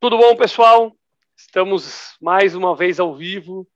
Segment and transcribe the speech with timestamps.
[0.00, 0.96] Tudo bom, pessoal?
[1.36, 3.68] Estamos mais uma vez ao vivo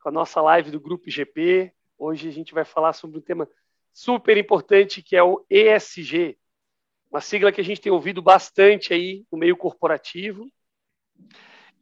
[0.00, 1.72] com a nossa live do Grupo GP.
[1.98, 3.48] Hoje a gente vai falar sobre um tema
[3.92, 6.38] super importante que é o ESG,
[7.10, 10.48] uma sigla que a gente tem ouvido bastante aí no meio corporativo.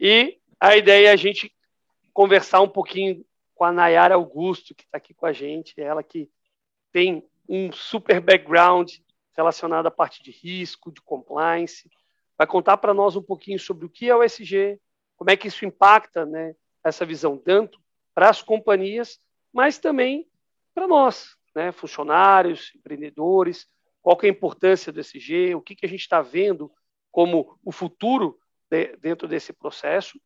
[0.00, 1.54] E a ideia é a gente
[2.14, 3.22] conversar um pouquinho
[3.54, 6.26] com a Nayara Augusto, que está aqui com a gente, ela que
[6.90, 8.92] tem um super background
[9.36, 11.86] relacionado à parte de risco, de compliance,
[12.40, 14.80] vai contar para nós um pouquinho sobre o que é o ESG,
[15.14, 17.78] como é que isso impacta né, essa visão tanto
[18.14, 19.20] para as companhias,
[19.52, 20.26] mas também
[20.74, 23.66] para nós, né, funcionários, empreendedores,
[24.00, 26.72] qual é a importância do ESG, o que, que a gente está vendo
[27.12, 30.18] como o futuro de, dentro desse processo.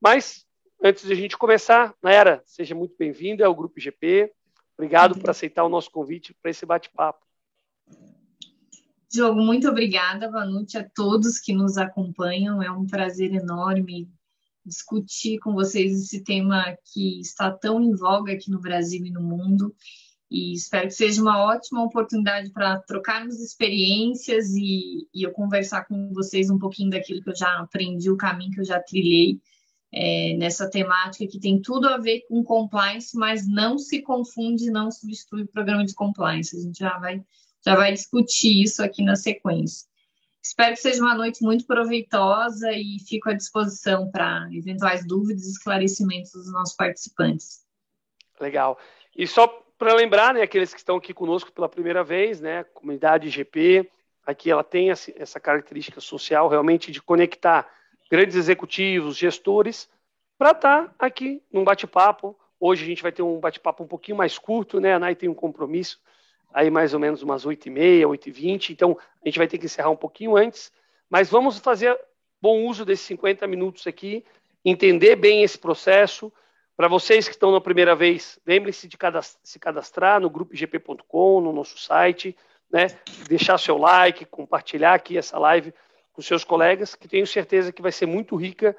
[0.00, 0.46] Mas,
[0.82, 4.32] antes de a gente começar, Naira, seja muito bem-vinda ao Grupo GP.
[4.74, 7.26] Obrigado por aceitar o nosso convite para esse bate-papo.
[9.10, 12.62] Diogo, muito obrigada, boa noite a todos que nos acompanham.
[12.62, 14.08] É um prazer enorme
[14.64, 19.22] discutir com vocês esse tema que está tão em voga aqui no Brasil e no
[19.22, 19.74] mundo
[20.30, 26.12] e espero que seja uma ótima oportunidade para trocarmos experiências e, e, eu conversar com
[26.12, 29.40] vocês um pouquinho daquilo que eu já aprendi, o caminho que eu já trilhei
[29.90, 34.90] é, nessa temática que tem tudo a ver com compliance, mas não se confunde, não
[34.90, 36.54] substitui o programa de compliance.
[36.54, 37.24] A gente já vai,
[37.64, 39.86] já vai discutir isso aqui na sequência.
[40.42, 45.50] Espero que seja uma noite muito proveitosa e fico à disposição para eventuais dúvidas e
[45.50, 47.64] esclarecimentos dos nossos participantes.
[48.40, 48.78] Legal.
[49.16, 53.28] E só para lembrar, né, aqueles que estão aqui conosco pela primeira vez, né, comunidade
[53.28, 53.90] GP,
[54.26, 57.68] aqui ela tem essa característica social realmente de conectar
[58.10, 59.88] grandes executivos, gestores,
[60.36, 62.38] para estar tá aqui num bate-papo.
[62.58, 64.94] Hoje a gente vai ter um bate-papo um pouquinho mais curto, né?
[64.94, 66.00] A Nai tem um compromisso
[66.52, 69.96] aí mais ou menos umas 8h30, 8h20, então a gente vai ter que encerrar um
[69.96, 70.72] pouquinho antes,
[71.08, 71.98] mas vamos fazer
[72.40, 74.24] bom uso desses 50 minutos aqui,
[74.64, 76.32] entender bem esse processo,
[76.78, 78.96] para vocês que estão na primeira vez, lembrem-se de
[79.42, 82.36] se cadastrar no grupogp.com, no nosso site,
[82.70, 82.86] né?
[83.28, 85.74] deixar seu like, compartilhar aqui essa live
[86.12, 88.76] com seus colegas, que tenho certeza que vai ser muito rica,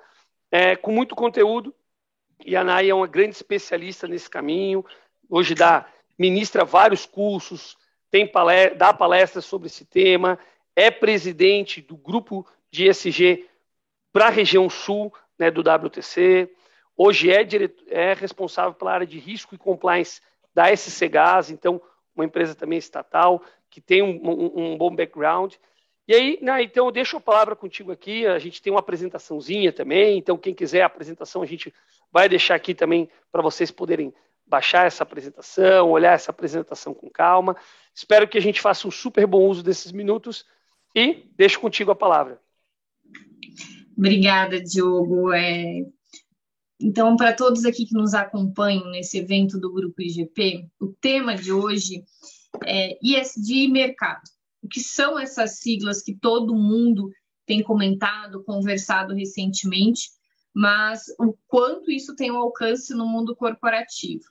[0.49, 1.75] é, com muito conteúdo.
[2.45, 4.85] E a Nai é uma grande especialista nesse caminho.
[5.29, 5.85] Hoje dá,
[6.19, 7.77] ministra vários cursos,
[8.11, 10.37] tem palestra, dá palestras sobre esse tema,
[10.75, 13.47] é presidente do grupo de ESG
[14.11, 16.49] para a região sul né, do WTC.
[16.97, 20.21] Hoje é, diretor, é responsável pela área de risco e compliance
[20.53, 21.81] da SC Gás, então
[22.13, 25.53] uma empresa também estatal que tem um, um, um bom background.
[26.07, 28.25] E aí, né, então eu deixo a palavra contigo aqui.
[28.25, 31.73] A gente tem uma apresentaçãozinha também, então quem quiser a apresentação a gente
[32.11, 34.13] vai deixar aqui também para vocês poderem
[34.49, 37.55] baixar essa apresentação, olhar essa apresentação com calma.
[37.93, 40.45] Espero que a gente faça um super bom uso desses minutos
[40.95, 42.41] e deixo contigo a palavra.
[43.95, 45.31] Obrigada, Diogo.
[45.31, 45.85] É,
[46.81, 51.51] então, para todos aqui que nos acompanham nesse evento do Grupo IGP, o tema de
[51.51, 52.03] hoje
[52.65, 54.21] é ISD e mercado.
[54.61, 57.11] O que são essas siglas que todo mundo
[57.45, 60.09] tem comentado, conversado recentemente,
[60.53, 64.23] mas o quanto isso tem um alcance no mundo corporativo.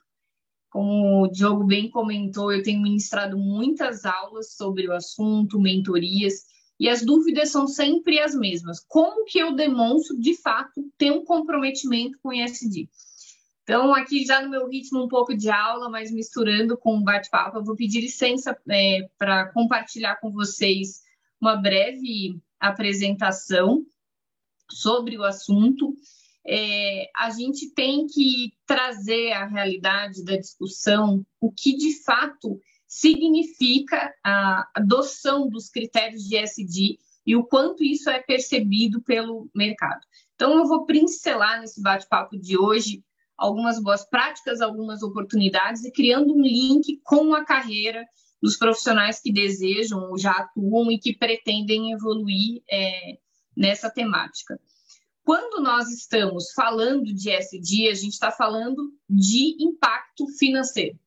[0.69, 6.45] Como o Diogo bem comentou, eu tenho ministrado muitas aulas sobre o assunto, mentorias,
[6.79, 8.79] e as dúvidas são sempre as mesmas.
[8.87, 12.87] Como que eu demonstro, de fato, ter um comprometimento com o ESG?
[13.63, 17.57] Então, aqui já no meu ritmo um pouco de aula, mas misturando com o bate-papo,
[17.57, 21.01] eu vou pedir licença é, para compartilhar com vocês
[21.39, 23.85] uma breve apresentação
[24.69, 25.95] sobre o assunto.
[26.47, 34.13] É, a gente tem que trazer a realidade da discussão, o que de fato significa
[34.23, 40.01] a adoção dos critérios de SD e o quanto isso é percebido pelo mercado.
[40.33, 43.03] Então, eu vou pincelar nesse bate-papo de hoje
[43.37, 48.05] algumas boas práticas, algumas oportunidades e criando um link com a carreira
[48.41, 53.17] dos profissionais que desejam ou já atuam e que pretendem evoluir é,
[53.55, 54.59] nessa temática.
[55.29, 60.97] Quando nós estamos falando de SD, a gente está falando de impacto financeiro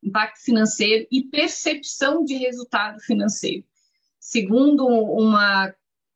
[0.00, 3.64] impacto financeiro e percepção de resultado financeiro.
[4.20, 5.74] Segundo uma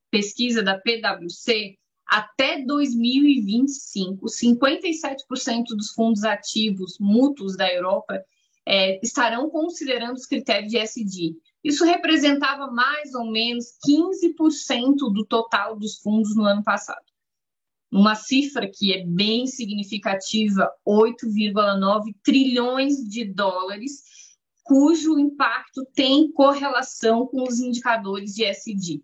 [0.08, 8.24] pesquisa da PwC, até 2025, 57% dos fundos ativos mútuos da Europa
[8.64, 11.34] é, estarão considerando os critérios de SD.
[11.64, 17.11] Isso representava mais ou menos 15% do total dos fundos no ano passado
[17.92, 24.02] uma cifra que é bem significativa, 8,9 trilhões de dólares,
[24.64, 29.02] cujo impacto tem correlação com os indicadores de SD.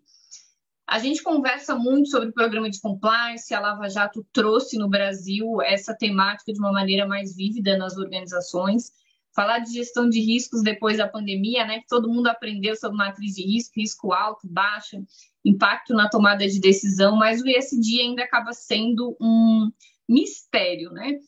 [0.87, 5.61] A gente conversa muito sobre o programa de compliance, a Lava Jato trouxe no Brasil
[5.61, 8.91] essa temática de uma maneira mais vívida nas organizações.
[9.35, 11.79] Falar de gestão de riscos depois da pandemia, né?
[11.79, 14.97] Que todo mundo aprendeu sobre matriz de risco, risco alto, baixo,
[15.45, 19.71] impacto na tomada de decisão, mas o ESG ainda acaba sendo um
[20.07, 21.19] mistério, né?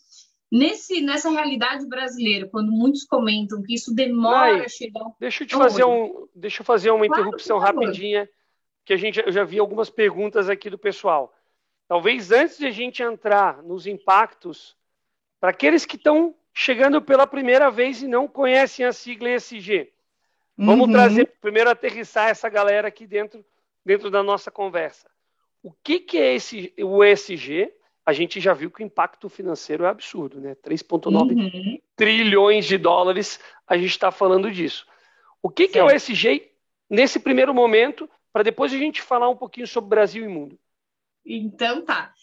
[0.51, 5.05] Nesse, nessa realidade brasileira, quando muitos comentam que isso demora Ai, a chegar.
[5.17, 8.27] Deixa eu te fazer um, deixa eu fazer uma claro, interrupção rapidinha
[8.83, 11.33] que a gente eu já vi algumas perguntas aqui do pessoal.
[11.87, 14.75] Talvez antes de a gente entrar nos impactos,
[15.39, 19.91] para aqueles que estão chegando pela primeira vez e não conhecem a sigla ESG,
[20.57, 20.93] vamos uhum.
[20.93, 23.43] trazer primeiro aterrissar essa galera aqui dentro
[23.83, 25.09] dentro da nossa conversa.
[25.63, 27.73] O que, que é esse o ESG?
[28.05, 30.55] A gente já viu que o impacto financeiro é absurdo, né?
[30.55, 31.79] 3,9 uhum.
[31.95, 34.85] trilhões de dólares, a gente está falando disso.
[35.41, 36.51] O que, que é o ESG
[36.89, 40.57] nesse primeiro momento para depois a gente falar um pouquinho sobre Brasil e mundo.
[41.25, 42.13] Então tá.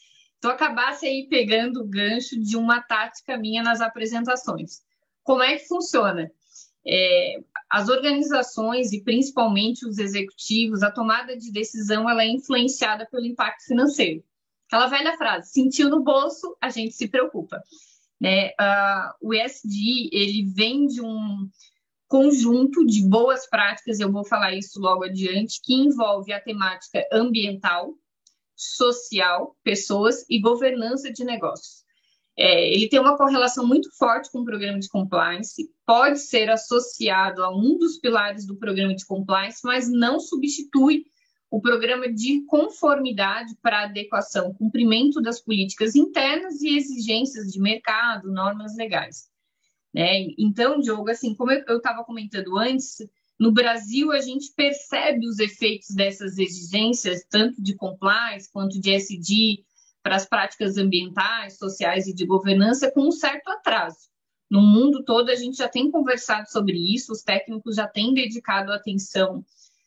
[0.41, 4.83] Tu acabasse aí pegando o gancho de uma tática minha nas apresentações.
[5.23, 6.31] Como é que funciona?
[6.87, 13.27] É, as organizações e principalmente os executivos, a tomada de decisão ela é influenciada pelo
[13.27, 14.25] impacto financeiro.
[14.67, 17.63] Aquela velha frase: sentiu no bolso, a gente se preocupa.
[18.21, 18.49] Né?
[18.49, 21.49] Uh, o ESG ele vem de um
[22.07, 27.93] conjunto de boas práticas, eu vou falar isso logo adiante, que envolve a temática ambiental,
[28.59, 31.87] social, pessoas e governança de negócios.
[32.37, 37.43] É, ele tem uma correlação muito forte com o programa de compliance, pode ser associado
[37.43, 41.07] a um dos pilares do programa de compliance, mas não substitui
[41.51, 48.77] o programa de conformidade para adequação, cumprimento das políticas internas e exigências de mercado, normas
[48.77, 49.29] legais.
[49.93, 50.27] Né?
[50.39, 52.99] Então, Diogo, assim, como eu estava comentando antes,
[53.39, 59.65] no Brasil a gente percebe os efeitos dessas exigências, tanto de compliance quanto de SD,
[60.03, 64.09] para as práticas ambientais, sociais e de governança, com um certo atraso.
[64.51, 68.73] No mundo todo, a gente já tem conversado sobre isso, os técnicos já têm dedicado
[68.73, 69.45] atenção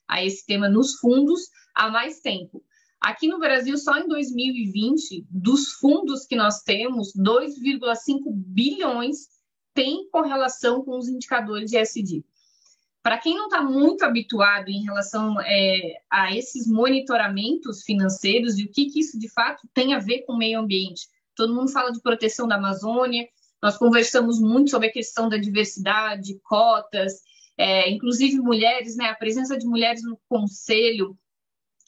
[0.08, 2.64] a esse tema nos fundos há mais tempo.
[3.02, 9.28] Aqui no Brasil, só em 2020, dos fundos que nós temos, 2,5 bilhões
[9.74, 12.24] tem correlação com os indicadores de SD.
[13.04, 18.72] Para quem não está muito habituado em relação é, a esses monitoramentos financeiros e o
[18.72, 21.92] que, que isso de fato tem a ver com o meio ambiente, todo mundo fala
[21.92, 23.28] de proteção da Amazônia,
[23.62, 27.22] nós conversamos muito sobre a questão da diversidade, cotas,
[27.58, 31.18] é, inclusive mulheres, né, a presença de mulheres no conselho,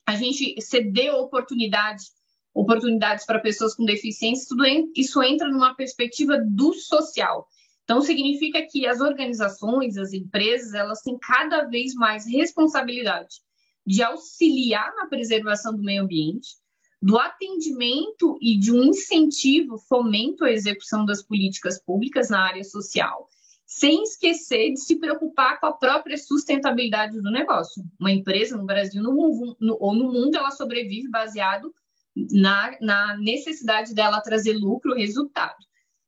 [0.06, 2.06] a gente cedeu oportunidade,
[2.54, 4.64] oportunidades para pessoas com deficiência, tudo
[4.96, 7.48] isso entra numa perspectiva do social.
[7.84, 13.42] Então, significa que as organizações, as empresas, elas têm cada vez mais responsabilidade
[13.86, 16.56] de auxiliar na preservação do meio ambiente,
[17.02, 23.28] do atendimento e de um incentivo, fomento à execução das políticas públicas na área social,
[23.66, 27.84] sem esquecer de se preocupar com a própria sustentabilidade do negócio.
[28.00, 31.74] Uma empresa no Brasil no, no, ou no mundo, ela sobrevive baseado
[32.16, 35.58] na, na necessidade dela trazer lucro, resultado.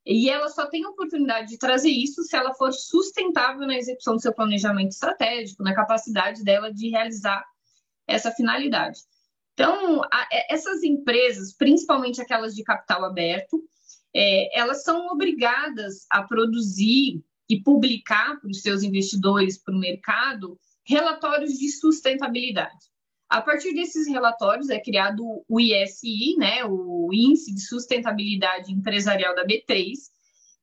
[0.05, 4.21] E ela só tem oportunidade de trazer isso se ela for sustentável na execução do
[4.21, 7.43] seu planejamento estratégico, na capacidade dela de realizar
[8.07, 8.99] essa finalidade.
[9.53, 13.63] Então, a, é, essas empresas, principalmente aquelas de capital aberto,
[14.13, 20.59] é, elas são obrigadas a produzir e publicar para os seus investidores, para o mercado,
[20.85, 22.94] relatórios de sustentabilidade.
[23.29, 29.45] A partir desses relatórios é criado o ISI, né, o Índice de Sustentabilidade Empresarial da
[29.45, 29.93] B3,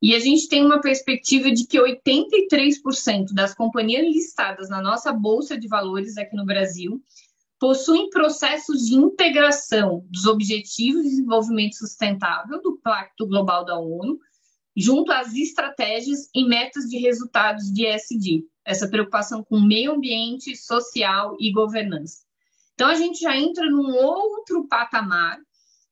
[0.01, 5.57] e a gente tem uma perspectiva de que 83% das companhias listadas na nossa bolsa
[5.57, 7.01] de valores aqui no Brasil
[7.59, 14.19] possuem processos de integração dos Objetivos de Desenvolvimento Sustentável do Pacto Global da ONU,
[14.77, 21.37] junto às estratégias e metas de resultados de ESG, essa preocupação com meio ambiente, social
[21.39, 22.23] e governança.
[22.83, 25.39] Então, a gente já entra num outro patamar,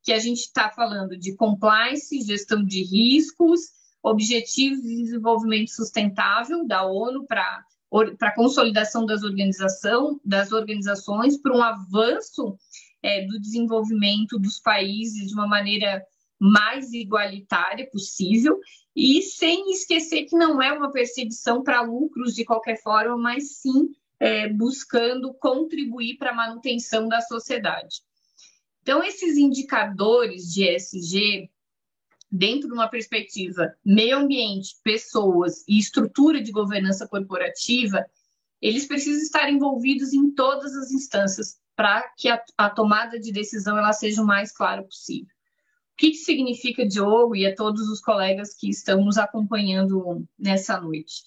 [0.02, 3.60] que a gente está falando de compliance, gestão de riscos,
[4.02, 7.64] objetivos de desenvolvimento sustentável da ONU para
[8.20, 12.58] a consolidação das, organização, das organizações, para um avanço
[13.00, 16.04] é, do desenvolvimento dos países de uma maneira
[16.40, 18.58] mais igualitária possível,
[18.96, 23.90] e sem esquecer que não é uma perseguição para lucros de qualquer forma, mas sim
[24.20, 28.02] é, buscando contribuir para a manutenção da sociedade.
[28.82, 31.50] Então, esses indicadores de ESG,
[32.30, 38.04] dentro de uma perspectiva meio ambiente, pessoas e estrutura de governança corporativa,
[38.60, 43.78] eles precisam estar envolvidos em todas as instâncias para que a, a, tomada de decisão
[43.78, 45.34] ela seja o mais clara possível.
[45.94, 50.78] O que, que significa, Diogo, e a todos os colegas que estão nos acompanhando nessa
[50.78, 51.22] noite?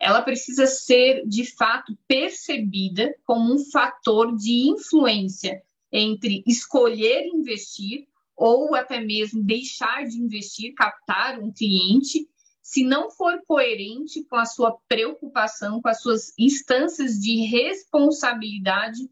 [0.00, 8.74] Ela precisa ser, de fato, percebida como um fator de influência entre escolher investir ou
[8.74, 12.26] até mesmo deixar de investir, captar um cliente,
[12.62, 19.10] se não for coerente com a sua preocupação, com as suas instâncias de responsabilidade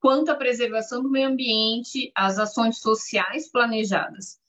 [0.00, 4.39] quanto à preservação do meio ambiente, as ações sociais planejadas.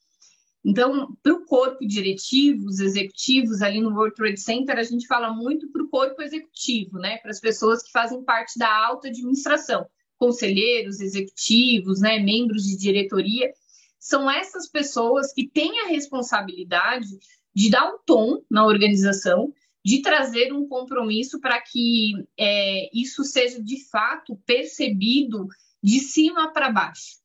[0.63, 5.34] Então, para o corpo diretivo, os executivos, ali no World Trade Center, a gente fala
[5.34, 7.18] muito para o corpo executivo, né?
[7.18, 9.88] Para as pessoas que fazem parte da alta administração,
[10.18, 12.20] conselheiros, executivos, né?
[12.20, 13.51] membros de diretoria.
[14.00, 17.10] São essas pessoas que têm a responsabilidade
[17.56, 19.51] de dar um tom na organização,
[19.84, 25.48] de trazer um compromisso para que é, isso seja de fato percebido
[25.82, 27.20] de cima para baixo.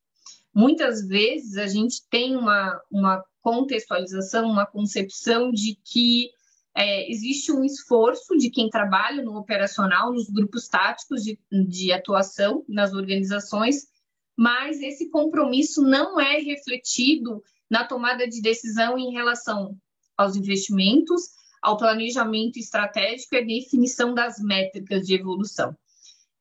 [0.56, 6.30] Muitas vezes a gente tem uma, uma contextualização, uma concepção de que
[6.74, 12.64] é, existe um esforço de quem trabalha no operacional, nos grupos táticos de, de atuação
[12.66, 13.86] nas organizações,
[14.34, 19.76] mas esse compromisso não é refletido na tomada de decisão em relação
[20.16, 25.76] aos investimentos, ao planejamento estratégico e à definição das métricas de evolução.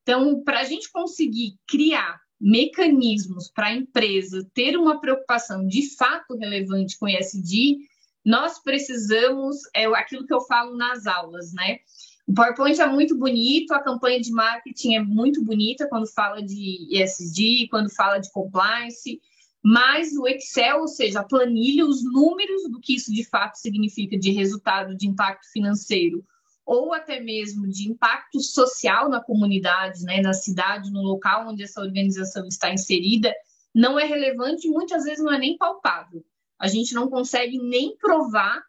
[0.03, 6.35] Então, para a gente conseguir criar mecanismos para a empresa ter uma preocupação de fato
[6.35, 7.77] relevante com ESG,
[8.23, 11.79] nós precisamos, é aquilo que eu falo nas aulas, né?
[12.27, 16.87] O PowerPoint é muito bonito, a campanha de marketing é muito bonita quando fala de
[16.89, 19.21] ESG, quando fala de compliance,
[19.63, 24.17] mas o Excel, ou seja, a planilha, os números do que isso de fato significa
[24.17, 26.25] de resultado de impacto financeiro
[26.65, 31.79] ou até mesmo de impacto social na comunidade, né, na cidade, no local onde essa
[31.79, 33.33] organização está inserida,
[33.73, 36.25] não é relevante e muitas vezes não é nem palpável.
[36.59, 38.63] A gente não consegue nem provar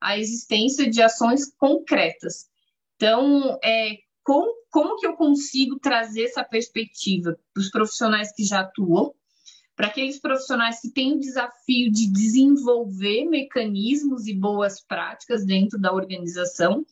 [0.00, 2.46] a existência de ações concretas.
[2.96, 8.60] Então, é, com, como que eu consigo trazer essa perspectiva para os profissionais que já
[8.60, 9.14] atuam,
[9.76, 15.92] para aqueles profissionais que têm o desafio de desenvolver mecanismos e boas práticas dentro da
[15.92, 16.84] organização,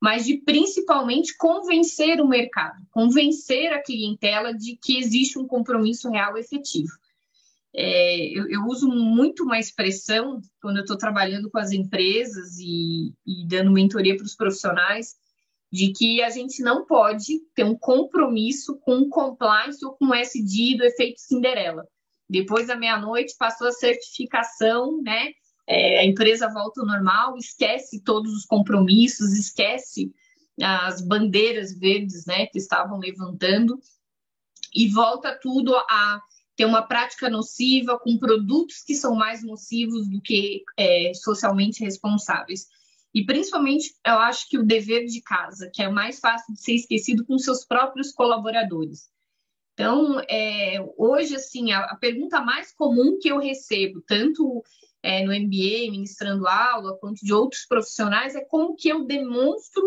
[0.00, 6.36] mas de principalmente convencer o mercado, convencer a clientela de que existe um compromisso real
[6.36, 6.92] e efetivo.
[7.74, 13.12] É, eu, eu, uso muito uma expressão quando eu estou trabalhando com as empresas e,
[13.26, 15.16] e dando mentoria para os profissionais,
[15.70, 20.84] de que a gente não pode ter um compromisso com compliance ou com SD do
[20.84, 21.86] efeito Cinderela.
[22.28, 25.32] Depois da meia-noite passou a certificação, né?
[25.68, 30.10] É, a empresa volta ao normal, esquece todos os compromissos, esquece
[30.62, 33.78] as bandeiras verdes, né, que estavam levantando
[34.74, 36.20] e volta tudo a
[36.56, 42.66] ter uma prática nociva com produtos que são mais nocivos do que é, socialmente responsáveis.
[43.14, 46.74] E principalmente, eu acho que o dever de casa, que é mais fácil de ser
[46.74, 49.08] esquecido com seus próprios colaboradores.
[49.74, 54.62] Então, é, hoje, assim, a, a, pergunta mais comum que eu recebo, tanto
[55.02, 59.82] é, no MBA, ministrando aula, quanto de outros profissionais, é como que eu demonstro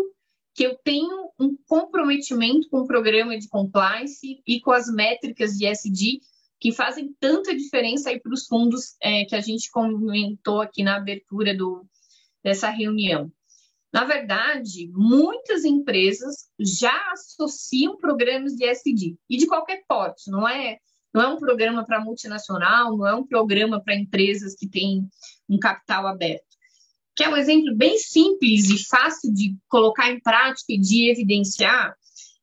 [0.54, 5.66] que eu tenho um comprometimento com o programa de compliance e com as métricas de
[5.66, 6.20] SD
[6.60, 10.96] que fazem tanta diferença aí para os fundos é, que a gente comentou aqui na
[10.96, 11.84] abertura do,
[12.42, 13.32] dessa reunião.
[13.92, 20.78] Na verdade, muitas empresas já associam programas de SD e de qualquer porte, não é,
[21.12, 25.08] não é um programa para multinacional, não é um programa para empresas que têm
[25.48, 26.52] um capital aberto.
[27.14, 31.94] Que é um exemplo bem simples e fácil de colocar em prática e de evidenciar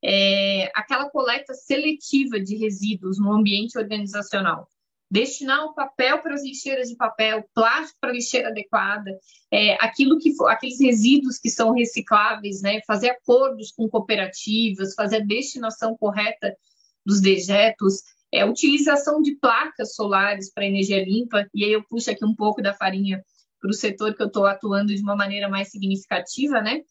[0.04, 4.68] é, aquela coleta seletiva de resíduos no ambiente organizacional
[5.10, 9.18] destinar o papel para as lixeiras de papel, plástico para a lixeira adequada,
[9.52, 15.26] é, aquilo que aqueles resíduos que são recicláveis, né, fazer acordos com cooperativas, fazer a
[15.26, 16.56] destinação correta
[17.04, 22.26] dos dejetos, é, utilização de placas solares para energia limpa, e aí eu puxo aqui
[22.26, 23.24] um pouco da farinha
[23.60, 26.82] para o setor que eu estou atuando de uma maneira mais significativa, né?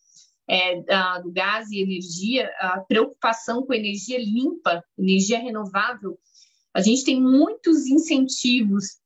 [0.50, 0.80] É,
[1.22, 6.18] do gás e energia, a preocupação com energia limpa, energia renovável,
[6.74, 8.98] a gente tem muitos incentivos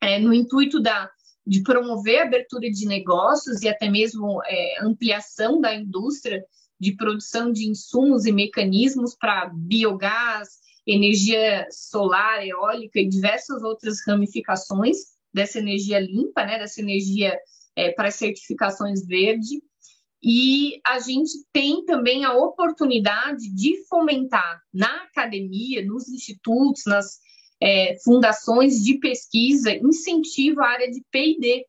[0.00, 1.10] é, no intuito da,
[1.46, 6.44] de promover a abertura de negócios e até mesmo é, ampliação da indústria
[6.78, 10.48] de produção de insumos e mecanismos para biogás,
[10.86, 14.96] energia solar, eólica e diversas outras ramificações
[15.32, 17.38] dessa energia limpa, né, dessa energia
[17.76, 19.62] é, para certificações verde.
[20.22, 27.18] e a gente tem também a oportunidade de fomentar na academia, nos institutos, nas
[27.62, 31.64] é, fundações de pesquisa, incentivo à área de P&D,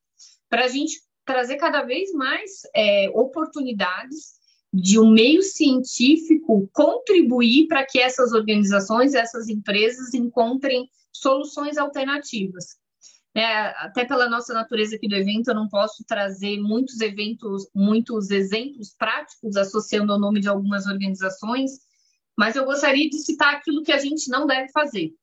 [0.50, 4.41] para a gente trazer cada vez mais é, oportunidades
[4.74, 12.80] de um meio científico contribuir para que essas organizações, essas empresas encontrem soluções alternativas.
[13.34, 13.46] É,
[13.84, 18.94] até pela nossa natureza aqui do evento, eu não posso trazer muitos eventos, muitos exemplos
[18.98, 21.72] práticos associando ao nome de algumas organizações,
[22.38, 25.14] mas eu gostaria de citar aquilo que a gente não deve fazer.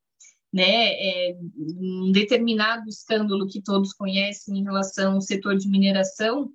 [0.50, 0.92] Né?
[0.92, 6.50] É, um determinado escândalo que todos conhecem em relação ao setor de mineração,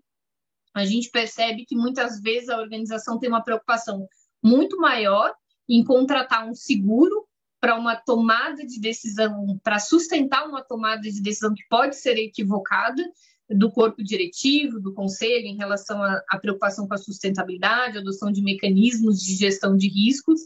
[0.74, 4.08] a gente percebe que muitas vezes a organização tem uma preocupação
[4.42, 5.34] muito maior
[5.70, 7.26] em contratar um seguro
[7.60, 13.02] para uma tomada de decisão, para sustentar uma tomada de decisão que pode ser equivocada
[13.50, 19.22] do corpo diretivo, do conselho, em relação à preocupação com a sustentabilidade, adoção de mecanismos
[19.22, 20.42] de gestão de riscos,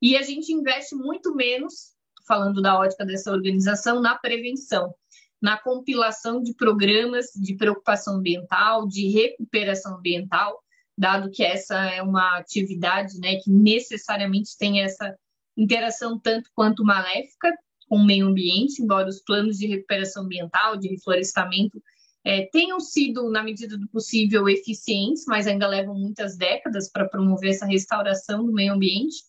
[0.00, 1.92] e a gente investe muito menos,
[2.26, 4.94] falando da ótica dessa organização, na prevenção
[5.40, 10.60] na compilação de programas de preocupação ambiental, de recuperação ambiental,
[10.96, 15.16] dado que essa é uma atividade né, que necessariamente tem essa
[15.56, 17.52] interação tanto quanto maléfica
[17.88, 21.82] com o meio ambiente, embora os planos de recuperação ambiental, de reflorestamento,
[22.24, 27.50] é, tenham sido, na medida do possível, eficientes, mas ainda levam muitas décadas para promover
[27.50, 29.24] essa restauração do meio ambiente.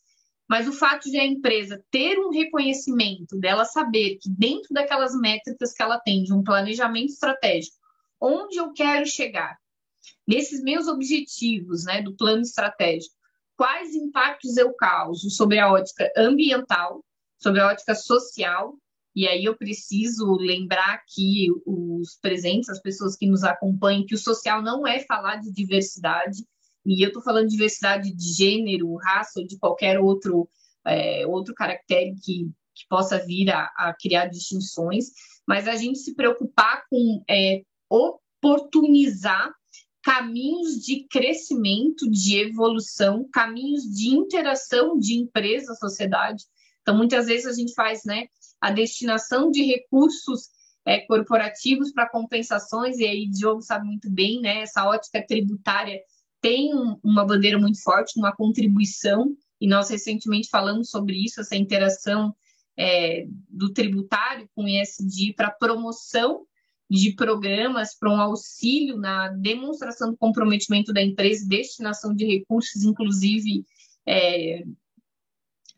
[0.52, 5.72] Mas o fato de a empresa ter um reconhecimento, dela saber que dentro daquelas métricas
[5.72, 7.78] que ela tem, de um planejamento estratégico,
[8.20, 9.58] onde eu quero chegar,
[10.28, 13.16] nesses meus objetivos né, do plano estratégico,
[13.56, 17.02] quais impactos eu causo sobre a ótica ambiental,
[17.42, 18.76] sobre a ótica social,
[19.16, 24.18] e aí eu preciso lembrar que os presentes, as pessoas que nos acompanham, que o
[24.18, 26.44] social não é falar de diversidade,
[26.86, 30.50] e eu estou falando de diversidade de gênero, raça ou de qualquer outro,
[30.86, 35.06] é, outro caractere que, que possa vir a, a, criar distinções,
[35.48, 39.52] mas a gente se preocupar com é, oportunizar
[40.04, 46.44] caminhos de crescimento, de evolução, caminhos de interação de empresa, sociedade.
[46.82, 48.26] Então, muitas vezes a gente faz né,
[48.60, 50.50] a destinação de recursos
[50.86, 56.00] é, corporativos para compensações, e aí Diogo sabe muito bem, né, essa ótica tributária
[56.42, 61.56] tem um, uma bandeira muito forte, uma contribuição, e nós recentemente falamos sobre isso, essa
[61.56, 62.36] interação
[62.76, 66.46] é, do tributário com o ESG para promoção
[66.90, 73.64] de programas para um auxílio na demonstração do comprometimento da empresa destinação de recursos, inclusive
[74.06, 74.64] é,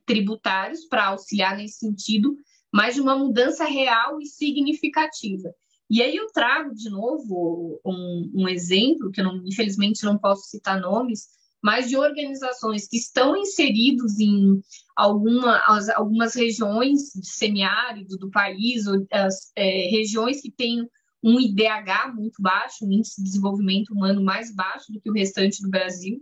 [0.05, 2.35] tributários, para auxiliar nesse sentido,
[2.71, 5.53] mas de uma mudança real e significativa.
[5.89, 10.49] E aí eu trago de novo um, um exemplo, que eu não, infelizmente não posso
[10.49, 11.27] citar nomes,
[11.61, 14.61] mas de organizações que estão inseridos em
[14.95, 20.85] alguma, as, algumas regiões de semiárido do país, ou as é, regiões que têm
[21.23, 25.61] um IDH muito baixo, um índice de desenvolvimento humano mais baixo do que o restante
[25.61, 26.19] do Brasil,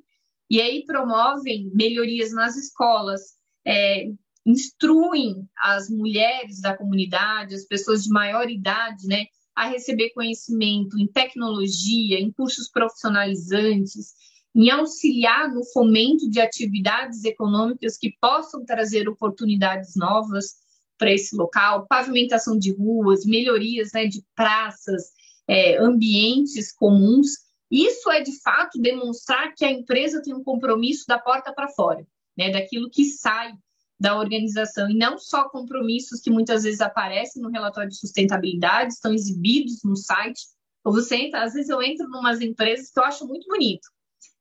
[0.47, 3.21] e aí promovem melhorias nas escolas,
[3.65, 4.06] é,
[4.45, 11.08] instruem as mulheres da comunidade, as pessoas de maior idade, né, a receber conhecimento em
[11.08, 14.14] tecnologia, em cursos profissionalizantes,
[14.56, 20.56] em auxiliar no fomento de atividades econômicas que possam trazer oportunidades novas
[20.98, 25.12] para esse local, pavimentação de ruas, melhorias né, de praças,
[25.48, 27.30] é, ambientes comuns.
[27.70, 32.06] Isso é de fato demonstrar que a empresa tem um compromisso da porta para fora,
[32.38, 33.54] né, daquilo que sai
[34.02, 39.14] da organização e não só compromissos que muitas vezes aparecem no relatório de sustentabilidade, estão
[39.14, 40.42] exibidos no site.
[40.84, 43.88] Ou você entra, às vezes eu entro em umas empresas que eu acho muito bonito.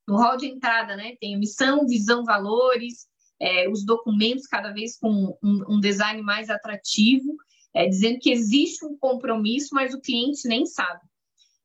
[0.09, 3.07] No hall de entrada, né, tem missão, visão, valores,
[3.38, 7.37] é, os documentos cada vez com um, um design mais atrativo,
[7.75, 11.03] é, dizendo que existe um compromisso, mas o cliente nem sabe.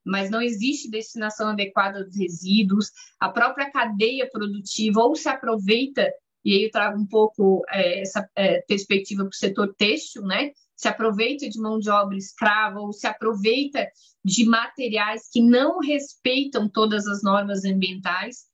[0.05, 6.11] Mas não existe destinação adequada dos resíduos, a própria cadeia produtiva ou se aproveita
[6.45, 10.51] e aí eu trago um pouco é, essa é, perspectiva para o setor têxtil, né?
[10.75, 13.87] Se aproveita de mão de obra escrava ou se aproveita
[14.23, 18.45] de materiais que não respeitam todas as normas ambientais.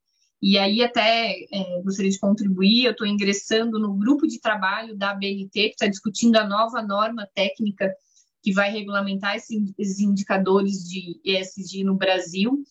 [0.41, 5.13] E aí até é, gostaria de contribuir, eu estou ingressando no grupo de trabalho da
[5.13, 7.93] BNT, que está discutindo a nova norma técnica
[8.41, 12.63] que vai regulamentar esses indicadores de ESG no Brasil.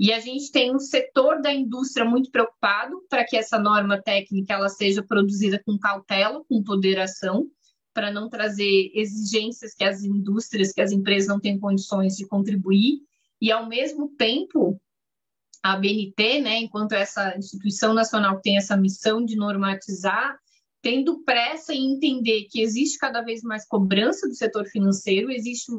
[0.00, 4.54] E a gente tem um setor da indústria muito preocupado para que essa norma técnica
[4.54, 7.46] ela seja produzida com cautela, com ponderação,
[7.92, 13.02] para não trazer exigências que as indústrias, que as empresas não têm condições de contribuir,
[13.42, 14.80] e ao mesmo tempo
[15.62, 20.34] a BNT, né, enquanto essa instituição nacional que tem essa missão de normatizar,
[20.80, 25.70] tendo pressa em entender que existe cada vez mais cobrança do setor financeiro, existe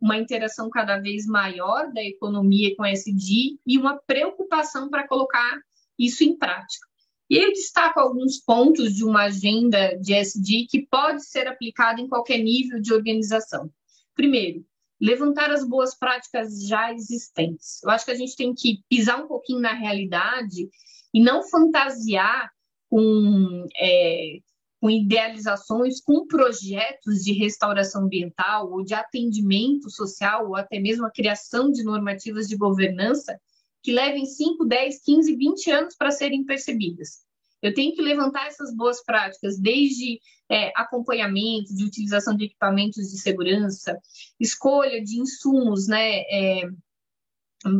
[0.00, 5.60] uma interação cada vez maior da economia com a SD e uma preocupação para colocar
[5.98, 6.86] isso em prática.
[7.30, 12.08] E eu destaco alguns pontos de uma agenda de SD que pode ser aplicada em
[12.08, 13.70] qualquer nível de organização.
[14.14, 14.64] Primeiro,
[15.00, 17.82] levantar as boas práticas já existentes.
[17.82, 20.68] Eu acho que a gente tem que pisar um pouquinho na realidade
[21.12, 22.50] e não fantasiar
[22.88, 24.38] com, é,
[24.80, 31.10] com idealizações, com projetos de restauração ambiental ou de atendimento social ou até mesmo a
[31.10, 33.38] criação de normativas de governança
[33.82, 37.26] que levem 5, 10, 15, 20 anos para serem percebidas.
[37.60, 43.18] Eu tenho que levantar essas boas práticas, desde é, acompanhamento, de utilização de equipamentos de
[43.18, 43.98] segurança,
[44.38, 46.62] escolha de insumos, né, é,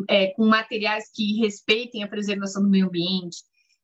[0.08, 3.38] é, com materiais que respeitem a preservação do meio ambiente.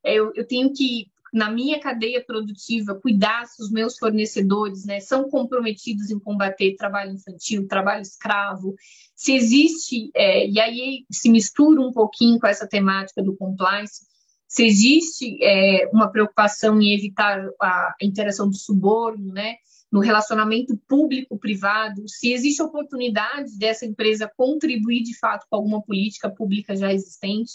[0.05, 5.01] É, eu, eu tenho que, na minha cadeia produtiva, cuidar se os meus fornecedores né,
[5.01, 8.77] são comprometidos em combater trabalho infantil, trabalho escravo,
[9.17, 14.07] se existe, é, e aí se mistura um pouquinho com essa temática do compliance,
[14.47, 19.57] se existe é, uma preocupação em evitar a interação do suborno, né,
[19.91, 26.77] no relacionamento público-privado, se existe oportunidade dessa empresa contribuir de fato com alguma política pública
[26.77, 27.55] já existente.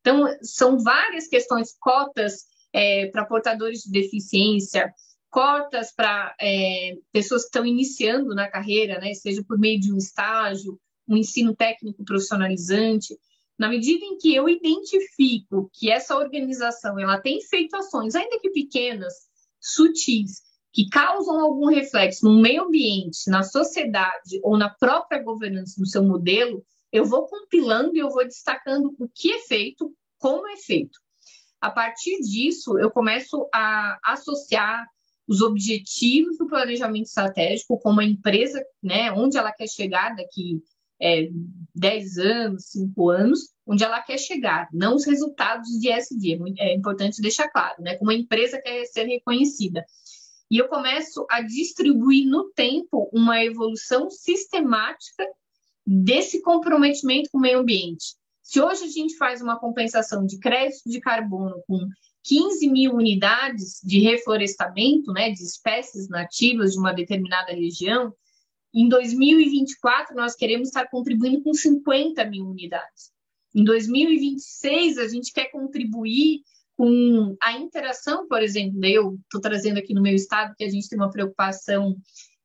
[0.00, 4.92] Então, são várias questões, cotas é, para portadores de deficiência,
[5.30, 9.96] cotas para é, pessoas que estão iniciando na carreira, né, seja por meio de um
[9.96, 13.16] estágio, um ensino técnico profissionalizante.
[13.58, 18.50] Na medida em que eu identifico que essa organização ela tem feito ações, ainda que
[18.50, 19.14] pequenas,
[19.60, 25.86] sutis, que causam algum reflexo no meio ambiente, na sociedade ou na própria governança do
[25.86, 30.56] seu modelo, eu vou compilando e eu vou destacando o que é feito, como é
[30.56, 30.98] feito.
[31.60, 34.86] A partir disso, eu começo a associar
[35.26, 40.62] os objetivos do planejamento estratégico como a empresa, né, onde ela quer chegar daqui
[41.00, 41.28] é,
[41.74, 46.38] 10 anos, 5 anos, onde ela quer chegar, não os resultados de SD.
[46.58, 47.96] É, é importante deixar claro, né?
[47.96, 49.84] Como a empresa quer ser reconhecida.
[50.50, 55.24] E eu começo a distribuir no tempo uma evolução sistemática
[55.86, 58.16] desse comprometimento com o meio ambiente.
[58.48, 61.86] Se hoje a gente faz uma compensação de crédito de carbono com
[62.24, 68.10] 15 mil unidades de reflorestamento, né, de espécies nativas de uma determinada região,
[68.72, 73.12] em 2024, nós queremos estar contribuindo com 50 mil unidades.
[73.54, 76.40] Em 2026, a gente quer contribuir
[76.74, 80.88] com a interação, por exemplo, eu estou trazendo aqui no meu estado que a gente
[80.88, 81.98] tem uma preocupação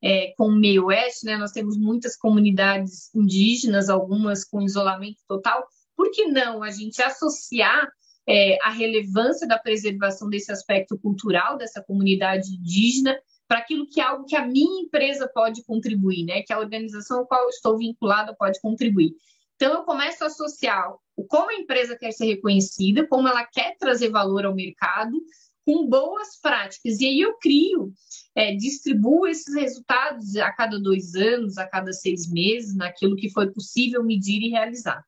[0.03, 1.37] é, com o meio oeste, né?
[1.37, 5.65] Nós temos muitas comunidades indígenas, algumas com isolamento total.
[6.03, 7.89] Por que não a gente associar
[8.27, 14.03] é, a relevância da preservação desse aspecto cultural dessa comunidade indígena para aquilo que é
[14.03, 16.41] algo que a minha empresa pode contribuir, né?
[16.41, 19.13] Que a organização a qual eu estou vinculada pode contribuir.
[19.55, 20.93] Então, eu começo a associar
[21.29, 25.17] como a empresa quer ser reconhecida, como ela quer trazer valor ao mercado,
[25.65, 26.99] com boas práticas.
[26.99, 27.93] E aí eu crio,
[28.35, 33.49] é, distribuo esses resultados a cada dois anos, a cada seis meses, naquilo que foi
[33.53, 35.01] possível medir e realizar.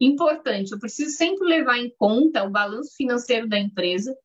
[0.00, 4.16] Importante, eu preciso sempre levar em conta o balanço financeiro da empresa,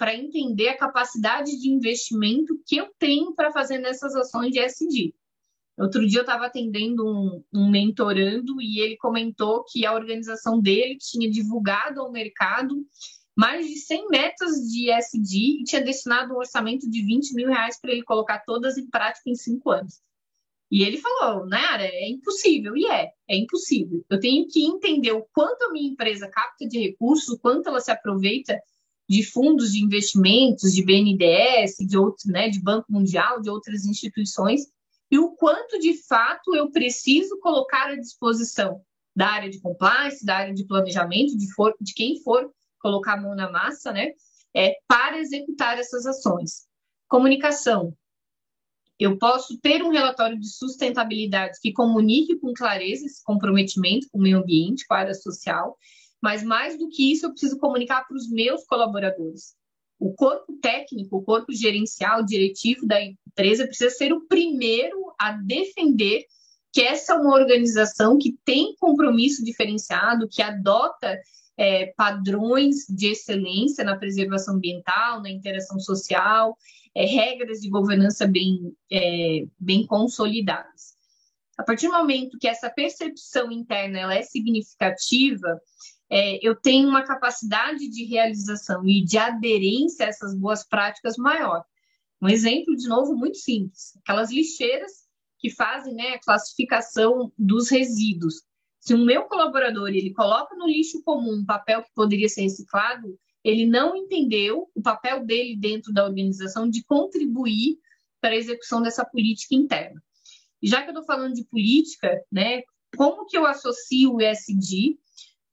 [0.00, 5.14] para entender a capacidade de investimento que eu tenho para fazer nessas ações de SD.
[5.78, 10.96] Outro dia eu estava atendendo um, um, mentorando e ele comentou que a organização dele
[10.98, 12.82] tinha divulgado ao mercado
[13.36, 17.78] mais de 100 metas de SD e tinha destinado um orçamento de 20 mil reais
[17.78, 20.00] para ele colocar todas em prática em cinco anos.
[20.70, 22.76] E ele falou, Nara, é impossível.
[22.76, 24.04] E é, é impossível.
[24.08, 27.80] Eu tenho que entender o quanto a minha empresa capta de recursos, o quanto ela
[27.80, 28.60] se aproveita
[29.08, 34.60] de fundos de investimentos, de BNDES, de outros, né, de Banco Mundial, de outras instituições,
[35.10, 38.80] e o quanto de fato eu preciso colocar à disposição
[39.14, 43.20] da área de compliance, da área de planejamento, de, for, de quem for colocar a
[43.20, 44.12] mão na massa, né,
[44.54, 46.68] é, para executar essas ações.
[47.08, 47.92] Comunicação.
[49.00, 54.20] Eu posso ter um relatório de sustentabilidade que comunique com clareza esse comprometimento com o
[54.20, 55.78] meio ambiente, com a área social,
[56.22, 59.54] mas mais do que isso, eu preciso comunicar para os meus colaboradores.
[59.98, 66.26] O corpo técnico, o corpo gerencial, diretivo da empresa precisa ser o primeiro a defender
[66.70, 71.18] que essa é uma organização que tem compromisso diferenciado, que adota
[71.56, 76.54] é, padrões de excelência na preservação ambiental, na interação social,
[76.94, 80.94] é, regras de governança bem, é, bem consolidadas.
[81.56, 85.60] A partir do momento que essa percepção interna ela é significativa,
[86.08, 91.62] é, eu tenho uma capacidade de realização e de aderência a essas boas práticas maior.
[92.20, 94.90] Um exemplo, de novo, muito simples: aquelas lixeiras
[95.38, 98.42] que fazem né, a classificação dos resíduos.
[98.78, 103.18] Se o meu colaborador ele coloca no lixo comum um papel que poderia ser reciclado,
[103.42, 107.78] ele não entendeu o papel dele dentro da organização de contribuir
[108.20, 110.02] para a execução dessa política interna.
[110.62, 112.62] E já que eu estou falando de política, né,
[112.96, 114.98] como que eu associo o ESG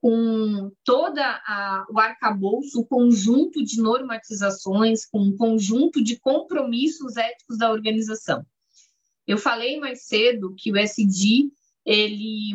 [0.02, 1.42] com toda
[1.90, 8.46] o arcabouço, o conjunto de normatizações, com um conjunto de compromissos éticos da organização.
[9.26, 11.50] Eu falei mais cedo que o SD
[11.86, 12.54] ele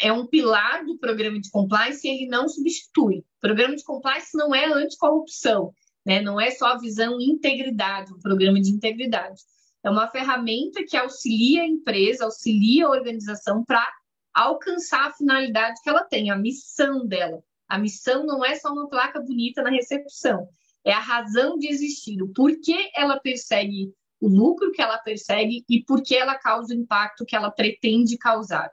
[0.00, 3.18] é um pilar do programa de compliance e ele não substitui.
[3.18, 5.72] O programa de compliance não é anticorrupção,
[6.04, 6.20] né?
[6.20, 9.40] não é só a visão integridade, um programa de integridade.
[9.82, 13.86] É uma ferramenta que auxilia a empresa, auxilia a organização para
[14.32, 17.42] alcançar a finalidade que ela tem, a missão dela.
[17.68, 20.48] A missão não é só uma placa bonita na recepção,
[20.84, 25.82] é a razão de existir, o porquê ela persegue o lucro que ela persegue e
[25.82, 28.70] por que ela causa o impacto que ela pretende causar.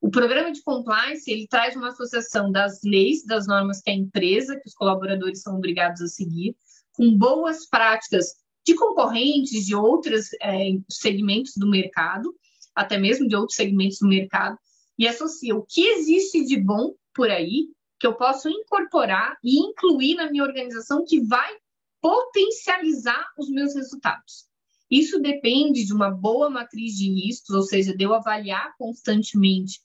[0.00, 4.56] O programa de compliance ele traz uma associação das leis, das normas que a empresa,
[4.56, 6.56] que os colaboradores são obrigados a seguir,
[6.94, 8.34] com boas práticas
[8.64, 12.34] de concorrentes de outros é, segmentos do mercado,
[12.74, 14.58] até mesmo de outros segmentos do mercado,
[14.98, 20.14] e associa o que existe de bom por aí que eu posso incorporar e incluir
[20.14, 21.52] na minha organização que vai
[22.00, 24.46] potencializar os meus resultados.
[24.90, 29.80] Isso depende de uma boa matriz de riscos, ou seja, de eu avaliar constantemente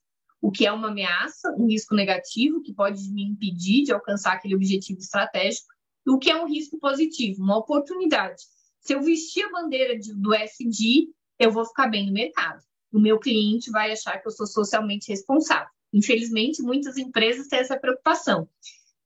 [0.46, 4.56] o que é uma ameaça, um risco negativo que pode me impedir de alcançar aquele
[4.56, 5.68] objetivo estratégico,
[6.06, 8.44] e o que é um risco positivo, uma oportunidade.
[8.80, 11.08] Se eu vestir a bandeira de, do SD,
[11.40, 12.62] eu vou ficar bem no mercado
[12.96, 15.68] o meu cliente vai achar que eu sou socialmente responsável.
[15.94, 18.48] Infelizmente, muitas empresas têm essa preocupação.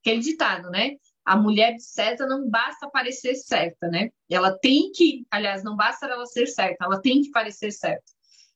[0.01, 0.95] Aquele ditado, né?
[1.25, 4.11] A mulher de certa não basta parecer certa, né?
[4.29, 8.03] Ela tem que, aliás, não basta ela ser certa, ela tem que parecer certa.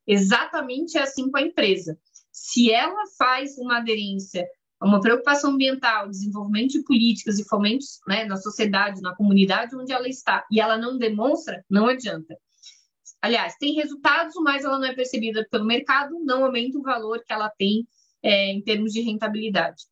[0.06, 1.98] Exatamente assim com a empresa.
[2.34, 4.46] Se ela faz uma aderência
[4.84, 10.08] uma preocupação ambiental, desenvolvimento de políticas e fomentos né, na sociedade, na comunidade onde ela
[10.08, 12.38] está, e ela não demonstra, não adianta.
[13.22, 17.32] Aliás, tem resultados, mas ela não é percebida pelo mercado, não aumenta o valor que
[17.32, 17.88] ela tem
[18.22, 19.84] é, em termos de rentabilidade.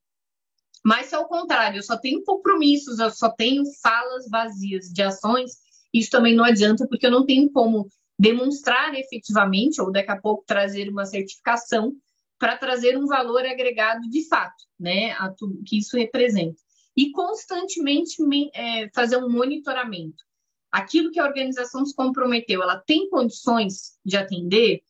[0.83, 5.51] Mas se ao contrário, eu só tenho compromissos, eu só tenho falas vazias de ações,
[5.93, 7.87] isso também não adianta, porque eu não tenho como
[8.19, 11.93] demonstrar efetivamente, ou daqui a pouco trazer uma certificação
[12.41, 16.59] para trazer um valor agregado de fato, né, a tudo que isso representa.
[16.97, 18.17] E constantemente
[18.53, 20.23] é, fazer um monitoramento
[20.71, 24.81] aquilo que a organização se comprometeu, ela tem condições de atender?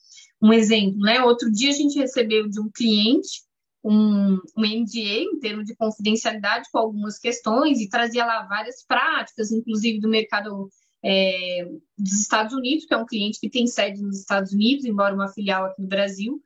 [0.41, 1.21] Um exemplo, né?
[1.23, 3.43] Outro dia a gente recebeu de um cliente
[3.83, 9.51] um, um NDA em termos de confidencialidade com algumas questões e trazia lá várias práticas,
[9.51, 10.69] inclusive do mercado
[11.03, 15.15] é, dos Estados Unidos, que é um cliente que tem sede nos Estados Unidos, embora
[15.15, 16.41] uma filial aqui no Brasil.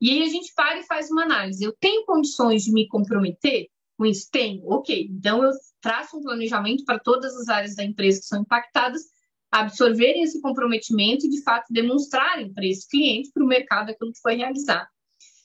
[0.00, 1.64] E aí a gente para e faz uma análise.
[1.64, 4.28] Eu tenho condições de me comprometer com isso?
[4.30, 4.62] Tenho.
[4.66, 5.08] Ok.
[5.10, 9.02] Então eu traça um planejamento para todas as áreas da empresa que são impactadas,
[9.50, 14.20] absorverem esse comprometimento e, de fato, demonstrarem para esse cliente, para o mercado, aquilo que
[14.20, 14.88] foi realizado.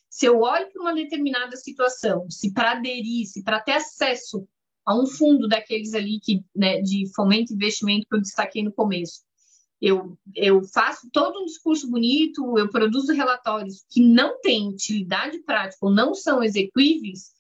[0.09, 4.47] Se eu olho para uma determinada situação, se para aderir, se para ter acesso
[4.85, 8.73] a um fundo daqueles ali que, né, de fomento e investimento que eu destaquei no
[8.73, 9.21] começo,
[9.81, 15.85] eu, eu faço todo um discurso bonito, eu produzo relatórios que não têm utilidade prática
[15.85, 17.31] ou não são execuíveis,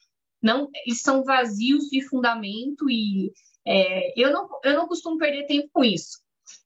[0.41, 3.31] não, eles são vazios de fundamento e
[3.65, 6.19] é, eu, não, eu não costumo perder tempo com isso.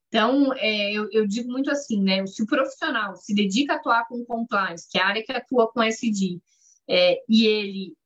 [0.08, 2.24] Então, é, eu, eu, digo muito assim, né?
[2.24, 5.66] Se o profissional se dedica a atuar com compliance, que é a área que atua
[5.72, 6.40] com SD,
[6.88, 7.96] é, e ele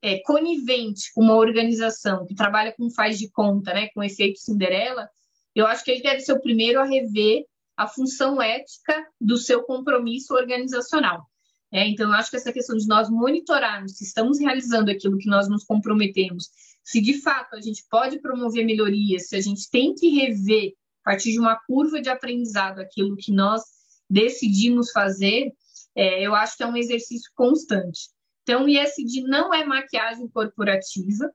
[0.00, 5.10] é conivente com uma organização que trabalha com faz de conta, né, com efeito Cinderela,
[5.54, 7.44] eu acho que ele deve ser o primeiro a rever
[7.76, 11.26] a função ética do seu compromisso organizacional.
[11.72, 15.28] É, então, eu acho que essa questão de nós monitorarmos se estamos realizando aquilo que
[15.28, 16.50] nós nos comprometemos,
[16.82, 21.10] se de fato a gente pode promover melhorias, se a gente tem que rever, a
[21.10, 23.62] partir de uma curva de aprendizado, aquilo que nós
[24.10, 25.52] decidimos fazer,
[25.94, 28.10] é, eu acho que é um exercício constante.
[28.42, 31.30] Então, o ISD não é maquiagem corporativa,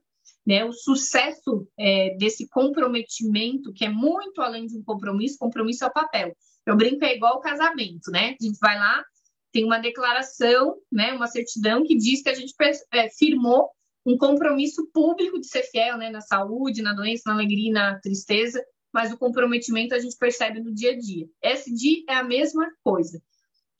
[0.45, 0.63] né?
[0.63, 5.93] O sucesso é, desse comprometimento, que é muito além de um compromisso, compromisso é o
[5.93, 6.35] papel.
[6.65, 8.35] Eu brinco, é igual o casamento, né?
[8.39, 9.03] A gente vai lá,
[9.51, 12.53] tem uma declaração, né, uma certidão que diz que a gente
[12.91, 13.69] é, firmou
[14.05, 18.63] um compromisso público de ser fiel né, na saúde, na doença, na alegria, na tristeza,
[18.93, 21.27] mas o comprometimento a gente percebe no dia a dia.
[21.41, 23.21] SD é a mesma coisa.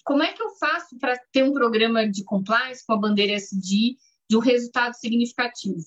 [0.04, 3.98] Como é que eu faço para ter um programa de compliance com a bandeira SD
[4.30, 5.86] de um resultado significativo.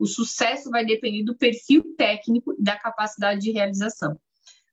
[0.00, 4.18] O sucesso vai depender do perfil técnico e da capacidade de realização.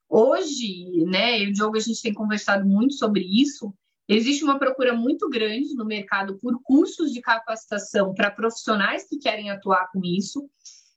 [0.08, 3.74] Hoje, né, eu e o Diogo, a gente tem conversado muito sobre isso.
[4.08, 9.50] Existe uma procura muito grande no mercado por cursos de capacitação para profissionais que querem
[9.50, 10.50] atuar com isso,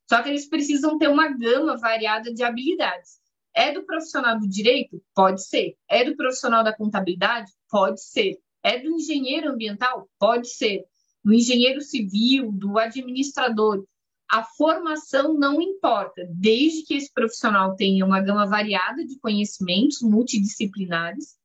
[0.09, 3.19] só que eles precisam ter uma gama variada de habilidades.
[3.53, 5.03] É do profissional do direito?
[5.13, 5.75] Pode ser.
[5.89, 7.51] É do profissional da contabilidade?
[7.69, 8.39] Pode ser.
[8.63, 10.09] É do engenheiro ambiental?
[10.21, 10.85] Pode ser.
[11.25, 13.85] Do engenheiro civil, do administrador.
[14.31, 21.37] A formação não importa, desde que esse profissional tenha uma gama variada de conhecimentos multidisciplinares,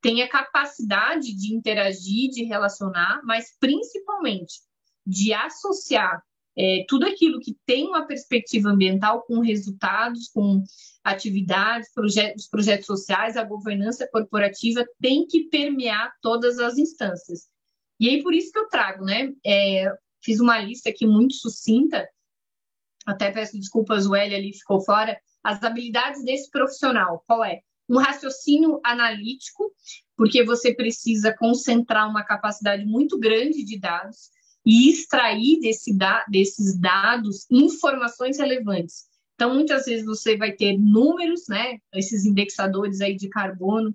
[0.00, 4.60] tenha capacidade de interagir, de relacionar, mas principalmente
[5.04, 6.22] de associar
[6.56, 10.62] é, tudo aquilo que tem uma perspectiva ambiental com resultados, com
[11.04, 17.48] atividades, projetos, projetos sociais, a governança corporativa tem que permear todas as instâncias.
[18.00, 19.32] E aí, por isso que eu trago, né?
[19.46, 22.08] É, fiz uma lista aqui muito sucinta,
[23.10, 27.60] até peço desculpas, o L ali ficou fora, as habilidades desse profissional, qual é?
[27.88, 29.72] Um raciocínio analítico,
[30.16, 34.30] porque você precisa concentrar uma capacidade muito grande de dados,
[34.68, 39.04] e extrair desse da, desses dados informações relevantes.
[39.34, 43.94] Então, muitas vezes você vai ter números, né, esses indexadores aí de carbono.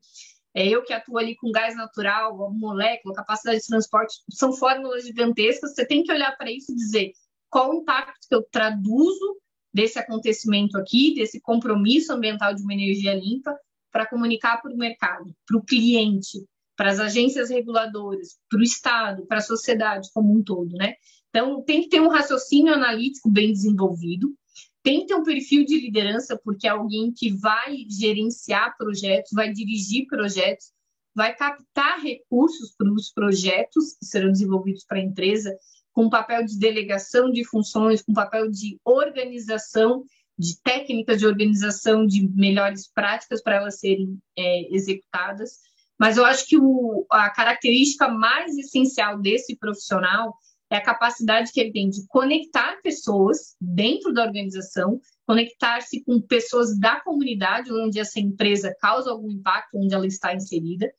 [0.51, 5.75] É, eu que atuo ali com gás natural, molécula, capacidade de transporte, são fórmulas gigantescas.
[5.75, 7.11] Você tem que olhar para isso e dizer
[7.53, 9.37] qual o impacto que eu traduzo
[9.71, 13.55] desse acontecimento aqui, desse compromisso ambiental de uma energia limpa,
[13.91, 16.43] para comunicar para o mercado, para o cliente,
[16.75, 20.95] para as agências reguladoras, para o Estado, para a sociedade como um todo, né?
[21.29, 24.33] Então, tem que ter um raciocínio analítico bem desenvolvido,
[24.81, 29.53] tem que ter um perfil de liderança, porque é alguém que vai gerenciar projetos, vai
[29.53, 30.71] dirigir projetos,
[31.13, 35.55] vai captar recursos para os projetos que serão desenvolvidos para a empresa,
[35.93, 40.03] com papel de delegação de funções, com papel de organização,
[40.37, 45.59] de técnicas de organização, de melhores práticas para elas serem é, executadas.
[45.99, 50.35] Mas eu acho que o, a característica mais essencial desse profissional
[50.71, 56.77] é a capacidade que ele tem de conectar pessoas dentro da organização, conectar-se com pessoas
[56.79, 60.91] da comunidade onde essa empresa causa algum impacto, onde ela está inserida.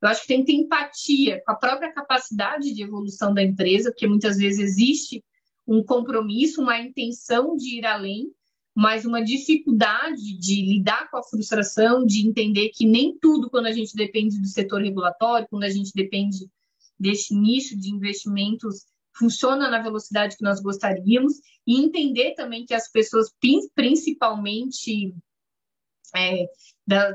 [0.00, 3.90] Eu acho que tem que ter empatia com a própria capacidade de evolução da empresa,
[3.90, 5.24] porque muitas vezes existe
[5.66, 8.32] um compromisso, uma intenção de ir além,
[8.74, 13.72] mas uma dificuldade de lidar com a frustração, de entender que nem tudo, quando a
[13.72, 16.48] gente depende do setor regulatório, quando a gente depende
[16.98, 21.34] deste nicho de investimentos, funciona na velocidade que nós gostaríamos,
[21.66, 23.34] e entender também que as pessoas,
[23.74, 25.12] principalmente
[26.16, 26.46] é,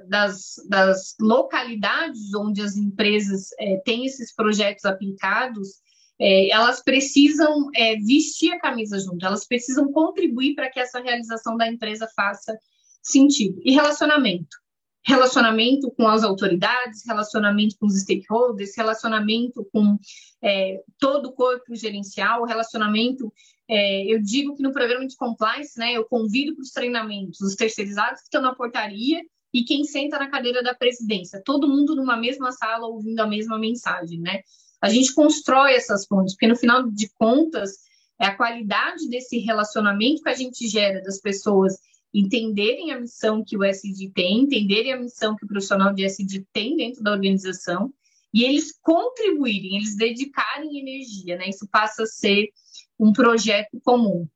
[0.07, 5.81] das, das, localidades onde as empresas é, têm esses projetos aplicados,
[6.19, 11.57] é, elas precisam é, vestir a camisa junto, elas precisam contribuir para que essa realização
[11.57, 12.57] da empresa faça
[13.01, 13.59] sentido.
[13.63, 14.62] E relacionamento.
[15.05, 19.97] Relacionamento com as autoridades, relacionamento com os stakeholders, relacionamento com
[20.41, 23.31] é, todo o corpo gerencial, relacionamento.
[23.69, 27.55] É, eu digo que no programa de compliance, né, eu convido para os treinamentos os
[27.55, 29.21] terceirizados que estão na portaria
[29.53, 33.59] e quem senta na cadeira da presidência, todo mundo numa mesma sala ouvindo a mesma
[33.59, 34.41] mensagem, né?
[34.83, 37.77] a gente constrói essas pontes, porque no final de contas,
[38.19, 41.77] é a qualidade desse relacionamento que a gente gera das pessoas
[42.13, 46.45] entenderem a missão que o SD tem, entenderem a missão que o profissional de SD
[46.53, 47.93] tem dentro da organização
[48.33, 51.49] e eles contribuírem, eles dedicarem energia, né?
[51.49, 52.49] Isso passa a ser
[52.99, 54.27] um projeto comum.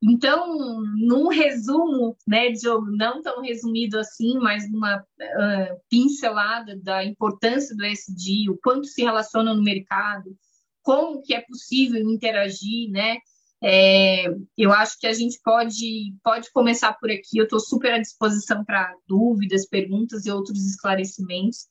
[0.00, 7.74] Então, num resumo, né, Diogo, não tão resumido assim, mas uma uh, pincelada da importância
[7.74, 10.36] do SD, o quanto se relaciona no mercado,
[10.82, 13.18] como que é possível interagir, né?
[13.62, 17.38] É, eu acho que a gente pode, pode começar por aqui.
[17.38, 21.66] Eu estou super à disposição para dúvidas, perguntas e outros esclarecimentos.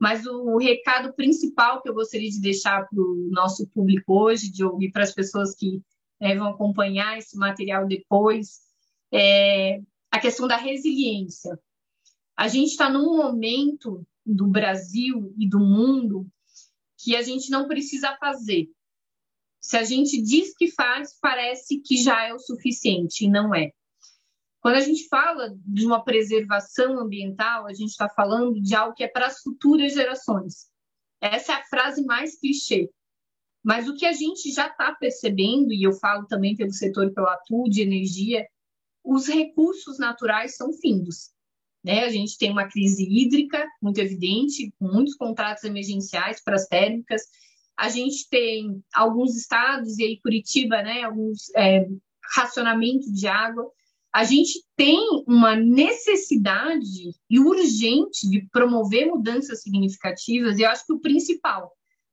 [0.00, 4.82] Mas o recado principal que eu gostaria de deixar para o nosso público hoje, Diogo,
[4.82, 5.82] e para as pessoas que
[6.20, 8.60] né, vão acompanhar esse material depois,
[9.12, 11.58] é a questão da resiliência.
[12.36, 16.26] A gente está num momento do Brasil e do mundo
[16.98, 18.68] que a gente não precisa fazer.
[19.68, 23.70] Se a gente diz que faz, parece que já é o suficiente, e não é.
[24.62, 29.04] Quando a gente fala de uma preservação ambiental, a gente está falando de algo que
[29.04, 30.70] é para as futuras gerações.
[31.20, 32.88] Essa é a frase mais clichê.
[33.62, 37.28] Mas o que a gente já está percebendo, e eu falo também pelo setor eu
[37.28, 38.48] atuo de energia,
[39.04, 41.30] os recursos naturais são findos.
[41.84, 42.04] Né?
[42.04, 47.20] A gente tem uma crise hídrica muito evidente, com muitos contratos emergenciais para as térmicas.
[47.78, 51.86] A gente tem alguns estados, e aí Curitiba, né, alguns é,
[52.34, 53.70] racionamento de água.
[54.12, 54.98] A gente tem
[55.28, 61.70] uma necessidade e urgente de promover mudanças significativas, e eu acho que o principal,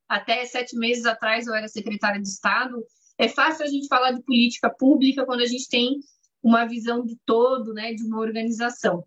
[0.07, 2.75] até sete meses atrás eu era secretária de Estado,
[3.17, 5.99] é fácil a gente falar de política pública quando a gente tem
[6.43, 9.03] uma visão de todo, né, de uma organização.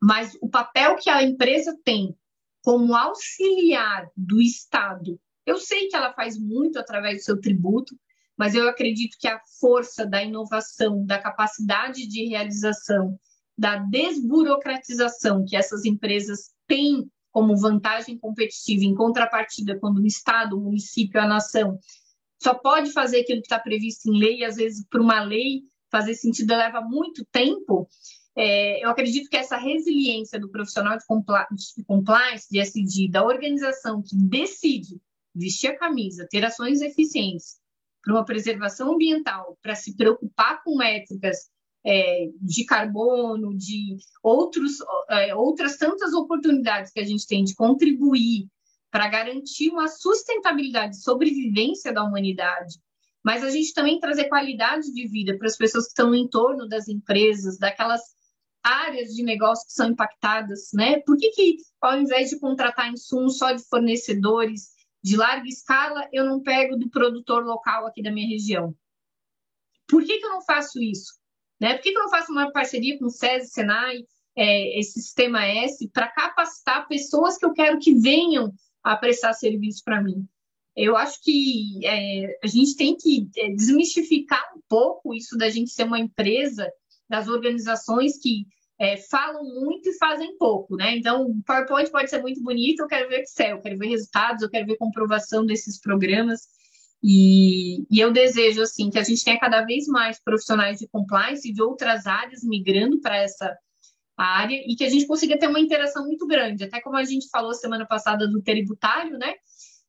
[0.00, 2.16] Mas o papel que a empresa tem
[2.62, 7.96] como auxiliar do Estado, eu sei que ela faz muito através do seu tributo,
[8.36, 13.18] mas eu acredito que a força da inovação, da capacidade de realização,
[13.56, 20.60] da desburocratização que essas empresas têm como vantagem competitiva em contrapartida quando o Estado, o
[20.60, 21.78] município, a nação
[22.42, 26.14] só pode fazer aquilo que está previsto em lei, às vezes, por uma lei, fazer
[26.14, 27.88] sentido leva muito tempo.
[28.34, 34.14] É, eu acredito que essa resiliência do profissional de compliance, de SD, da organização que
[34.14, 35.00] decide
[35.36, 37.56] vestir a camisa, ter ações eficientes
[38.02, 41.50] para uma preservação ambiental, para se preocupar com métricas
[41.84, 44.78] é, de carbono, de outros,
[45.10, 48.48] é, outras tantas oportunidades que a gente tem de contribuir
[48.90, 52.78] para garantir uma sustentabilidade, sobrevivência da humanidade,
[53.24, 56.68] mas a gente também trazer qualidade de vida para as pessoas que estão no entorno
[56.68, 58.00] das empresas, daquelas
[58.62, 61.00] áreas de negócio que são impactadas, né?
[61.00, 64.75] Por que, que ao invés de contratar insumos só de fornecedores
[65.06, 68.74] de larga escala, eu não pego do produtor local aqui da minha região?
[69.86, 71.14] Por que, que eu não faço isso?
[71.60, 71.74] Né?
[71.74, 73.98] Por que, que eu não faço uma parceria com o SESI, Senai,
[74.34, 78.52] é, esse sistema S, para capacitar pessoas que eu quero que venham
[78.82, 80.26] a prestar serviço para mim.
[80.74, 85.70] Eu acho que é, a gente tem que é, desmistificar um pouco isso da gente
[85.70, 86.68] ser uma empresa,
[87.08, 88.44] das organizações que
[88.78, 90.96] é, falam muito e fazem pouco, né?
[90.96, 94.42] Então, o PowerPoint pode ser muito bonito, eu quero ver Excel, eu quero ver resultados,
[94.42, 96.42] eu quero ver comprovação desses programas.
[97.02, 101.48] E, e, eu desejo assim que a gente tenha cada vez mais profissionais de compliance
[101.48, 103.56] e de outras áreas migrando para essa
[104.16, 107.28] área e que a gente consiga ter uma interação muito grande, até como a gente
[107.28, 109.34] falou semana passada do tributário, né?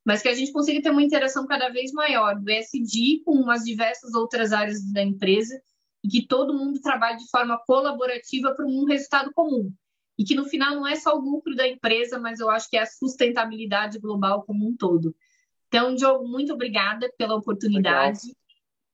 [0.04, 3.64] Mas que a gente consiga ter uma interação cada vez maior do SD com as
[3.64, 5.54] diversas outras áreas da empresa
[6.02, 9.72] e que todo mundo trabalhe de forma colaborativa para um resultado comum.
[10.18, 12.76] E que no final não é só o lucro da empresa, mas eu acho que
[12.76, 15.14] é a sustentabilidade global como um todo.
[15.68, 18.20] Então, Diogo, muito obrigada pela oportunidade.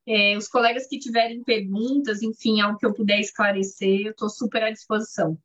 [0.07, 4.61] É, os colegas que tiverem perguntas, enfim, algo que eu puder esclarecer, eu estou super
[4.63, 5.37] à disposição.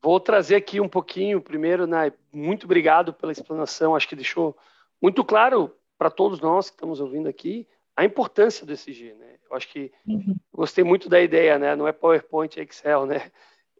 [0.00, 4.56] Vou trazer aqui um pouquinho, primeiro, né, muito obrigado pela explanação, acho que deixou
[5.02, 7.66] muito claro para todos nós que estamos ouvindo aqui
[7.98, 9.12] a importância do SG.
[9.14, 9.38] Né?
[9.50, 10.36] Eu acho que uhum.
[10.52, 11.74] gostei muito da ideia, né?
[11.74, 13.32] não é PowerPoint, é Excel, né?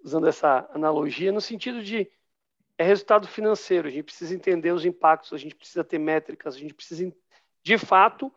[0.02, 2.10] usando essa analogia, no sentido de
[2.76, 6.58] é resultado financeiro, a gente precisa entender os impactos, a gente precisa ter métricas, a
[6.58, 7.12] gente precisa,
[7.62, 8.32] de fato,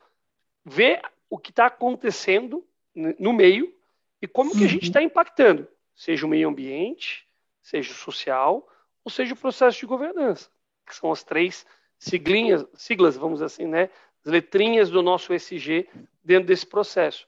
[0.64, 2.64] ver o que está acontecendo
[2.94, 3.74] no meio
[4.22, 5.06] e como que a gente está uhum.
[5.06, 7.28] impactando, seja o meio ambiente,
[7.60, 8.68] seja o social,
[9.04, 10.50] ou seja o processo de governança,
[10.86, 11.66] que são as três
[11.98, 13.90] siglinhas, siglas, vamos assim, né,
[14.26, 15.88] as letrinhas do nosso SG
[16.24, 17.28] dentro desse processo.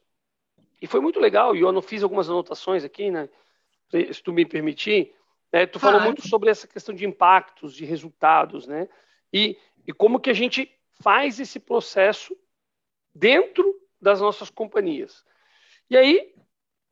[0.82, 3.30] E foi muito legal, e eu não fiz algumas anotações aqui, né,
[3.90, 5.14] se tu me permitir,
[5.52, 8.90] né, tu falou muito sobre essa questão de impactos, de resultados, né,
[9.32, 10.70] e, e como que a gente
[11.02, 12.36] faz esse processo
[13.14, 15.24] dentro das nossas companhias.
[15.90, 16.34] E aí,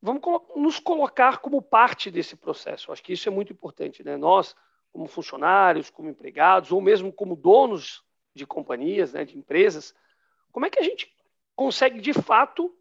[0.02, 0.22] vamos
[0.56, 2.92] nos colocar como parte desse processo.
[2.92, 4.04] Acho que isso é muito importante.
[4.04, 4.18] Né?
[4.18, 4.56] Nós,
[4.92, 8.04] como funcionários, como empregados, ou mesmo como donos
[8.34, 9.94] de companhias, né, de empresas,
[10.52, 11.14] como é que a gente
[11.56, 12.76] consegue, de fato,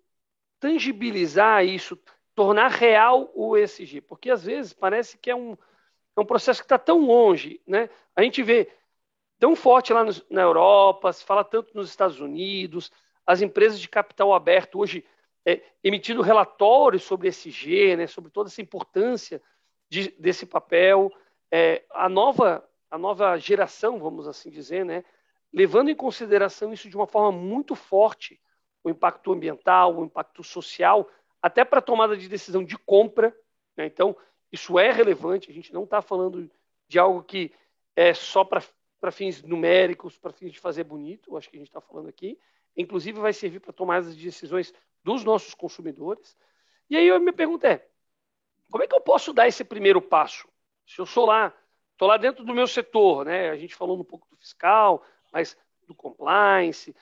[0.59, 1.99] tangibilizar isso,
[2.35, 4.01] tornar real o ESG?
[4.01, 5.57] Porque, às vezes, parece que é um,
[6.17, 7.61] é um processo que está tão longe.
[7.67, 7.89] Né?
[8.15, 8.71] A gente vê
[9.39, 12.93] tão forte lá na Europa, se fala tanto nos Estados Unidos,
[13.27, 15.05] as empresas de capital aberto hoje
[15.47, 19.41] é, emitindo relatórios sobre ESG, né, sobre toda essa importância
[19.89, 21.11] de, desse papel,
[21.51, 25.05] é, a nova a nova geração, vamos assim dizer, né,
[25.53, 28.41] levando em consideração isso de uma forma muito forte,
[28.83, 31.09] o impacto ambiental, o impacto social,
[31.43, 33.37] até para a tomada de decisão de compra.
[33.77, 33.87] Né?
[33.87, 34.17] Então,
[34.53, 36.51] isso é relevante, a gente não está falando
[36.89, 37.53] de algo que
[37.95, 41.81] é só para fins numéricos, para fins de fazer bonito, acho que a gente está
[41.81, 42.39] falando aqui,
[42.77, 44.73] inclusive vai servir para tomar as decisões
[45.05, 46.37] dos nossos consumidores.
[46.89, 47.87] E aí a minha pergunta é,
[48.71, 50.49] como é que eu posso dar esse primeiro passo?
[50.87, 51.55] Se eu sou lá,
[51.93, 53.51] estou lá dentro do meu setor, né?
[53.51, 55.57] A gente falou um pouco do fiscal, mas
[55.87, 56.95] do compliance,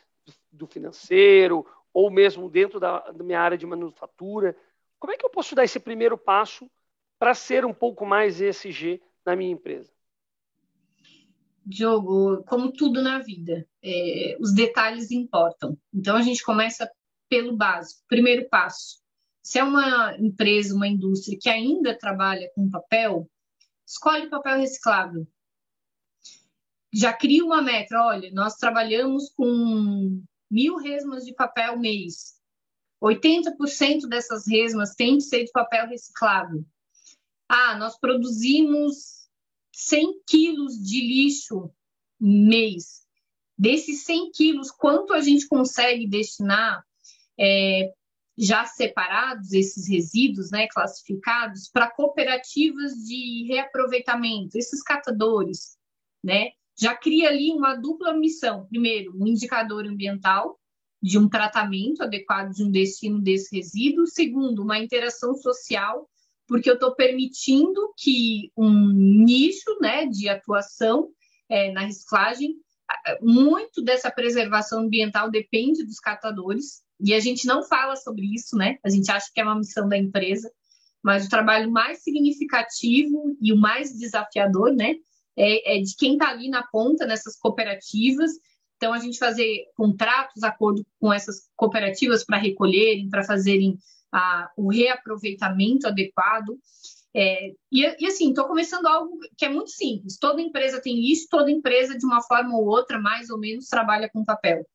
[0.51, 4.57] do, financeiro, ou mesmo dentro da, da minha área de manufatura.
[4.99, 6.71] Como é que eu posso dar esse primeiro passo
[7.19, 9.91] para ser um pouco mais ESG na minha empresa?
[11.65, 15.77] Diogo, como tudo na vida, é, os detalhes importam.
[15.93, 16.91] Então a gente começa
[17.29, 18.03] pelo básico.
[18.09, 19.03] Primeiro passo:
[19.43, 23.29] se é uma empresa, uma indústria que ainda trabalha com papel,
[23.87, 25.27] escolhe papel reciclável.
[26.93, 28.01] Já cria uma meta.
[28.01, 32.39] Olha, nós trabalhamos com mil resmas de papel mês.
[33.03, 36.65] 80% dessas resmas têm que ser de papel reciclável.
[37.49, 39.29] Ah, nós produzimos
[39.73, 41.71] 100 quilos de lixo
[42.21, 43.07] mês.
[43.57, 46.85] Desses 100 quilos, quanto a gente consegue destinar
[47.39, 47.93] é,
[48.37, 55.77] já separados, esses resíduos né, classificados, para cooperativas de reaproveitamento, esses catadores,
[56.23, 56.51] né?
[56.81, 58.67] Já cria ali uma dupla missão.
[58.67, 60.59] Primeiro, um indicador ambiental,
[61.01, 64.07] de um tratamento adequado de um destino desse resíduo.
[64.07, 66.09] Segundo, uma interação social
[66.49, 71.11] porque eu estou permitindo que um nicho né, de atuação
[71.49, 72.57] é, na reciclagem,
[73.21, 78.79] muito dessa preservação ambiental depende dos catadores, e a gente não fala sobre isso, né?
[78.83, 80.51] A gente acha que é uma missão da empresa,
[81.03, 84.97] mas o trabalho mais significativo e o mais desafiador, né,
[85.39, 88.33] é, é de quem está ali na ponta nessas cooperativas.
[88.77, 93.79] Então, a gente fazer contratos, acordo com essas cooperativas para recolherem, para fazerem
[94.13, 96.59] a, o reaproveitamento adequado.
[97.15, 100.19] É, e, e, assim, estou começando algo que é muito simples.
[100.19, 104.11] Toda empresa tem isso, toda empresa, de uma forma ou outra, mais ou menos, trabalha
[104.13, 104.67] com papel.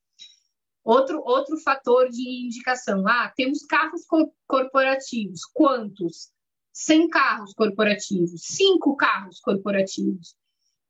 [0.84, 3.07] Outro, outro fator de indicação.
[3.07, 4.01] Ah, temos carros
[4.47, 5.41] corporativos.
[5.53, 6.32] Quantos?
[6.74, 10.36] 100 carros corporativos, 5 carros corporativos.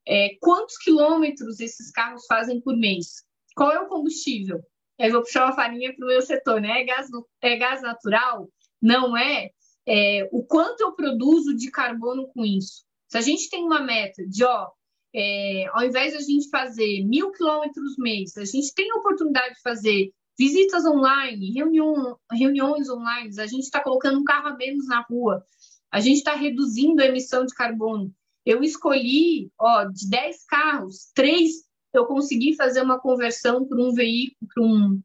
[0.07, 3.23] É, quantos quilômetros esses carros fazem por mês?
[3.55, 4.61] Qual é o combustível?
[4.99, 6.81] eu vou puxar uma farinha para o meu setor, né?
[6.81, 7.07] É gás,
[7.41, 8.47] é gás natural?
[8.81, 9.49] Não é,
[9.87, 12.83] é, o quanto eu produzo de carbono com isso.
[13.09, 14.69] Se a gente tem uma meta de, ó,
[15.13, 19.55] é, ao invés de a gente fazer mil quilômetros mês, a gente tem a oportunidade
[19.55, 24.87] de fazer visitas online, reunião, reuniões online, a gente está colocando um carro a menos
[24.87, 25.45] na rua,
[25.91, 28.11] a gente está reduzindo a emissão de carbono.
[28.45, 31.63] Eu escolhi, ó, de 10 carros, três
[31.93, 35.01] eu consegui fazer uma conversão para um veículo, para um,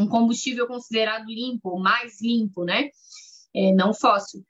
[0.00, 2.90] um, combustível considerado limpo, mais limpo, né?
[3.54, 4.44] É, não fóssil.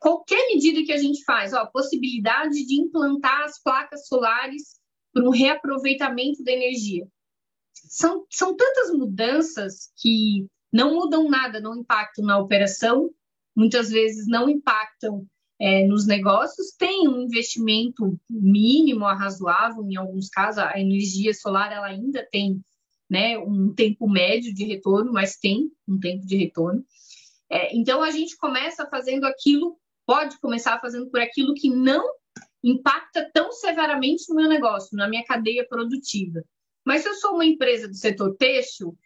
[0.00, 4.80] Qualquer medida que a gente faz, ó, possibilidade de implantar as placas solares
[5.12, 7.06] para um reaproveitamento da energia.
[7.74, 13.10] São, são tantas mudanças que não mudam nada, não impactam na operação,
[13.56, 15.26] muitas vezes não impactam
[15.60, 21.86] é, nos negócios, tem um investimento mínimo razoável, em alguns casos, a energia solar ela
[21.86, 22.60] ainda tem
[23.10, 26.84] né, um tempo médio de retorno, mas tem um tempo de retorno.
[27.50, 32.06] É, então, a gente começa fazendo aquilo, pode começar fazendo por aquilo que não
[32.62, 36.42] impacta tão severamente no meu negócio, na minha cadeia produtiva.
[36.84, 38.96] Mas se eu sou uma empresa do setor têxtil,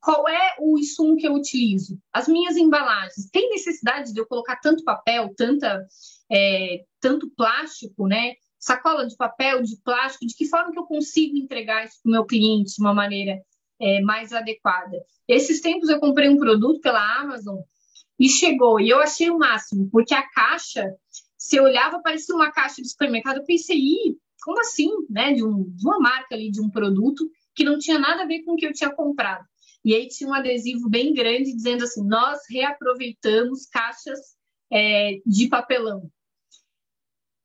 [0.00, 1.98] qual é o insumo que eu utilizo?
[2.12, 3.30] As minhas embalagens.
[3.30, 5.86] Tem necessidade de eu colocar tanto papel, tanta,
[6.30, 8.34] é, tanto plástico, né?
[8.58, 12.12] Sacola de papel, de plástico, de que forma que eu consigo entregar isso para o
[12.12, 13.40] meu cliente de uma maneira
[13.80, 15.02] é, mais adequada?
[15.26, 17.58] Esses tempos eu comprei um produto pela Amazon
[18.18, 20.94] e chegou, e eu achei o máximo, porque a caixa,
[21.38, 25.32] se eu olhava, parecia uma caixa de supermercado, eu pensei, Ih, como assim, né?
[25.32, 27.24] De, um, de uma marca ali, de um produto
[27.54, 29.44] que não tinha nada a ver com o que eu tinha comprado.
[29.84, 34.18] E aí tinha um adesivo bem grande dizendo assim: nós reaproveitamos caixas
[34.70, 36.10] é, de papelão.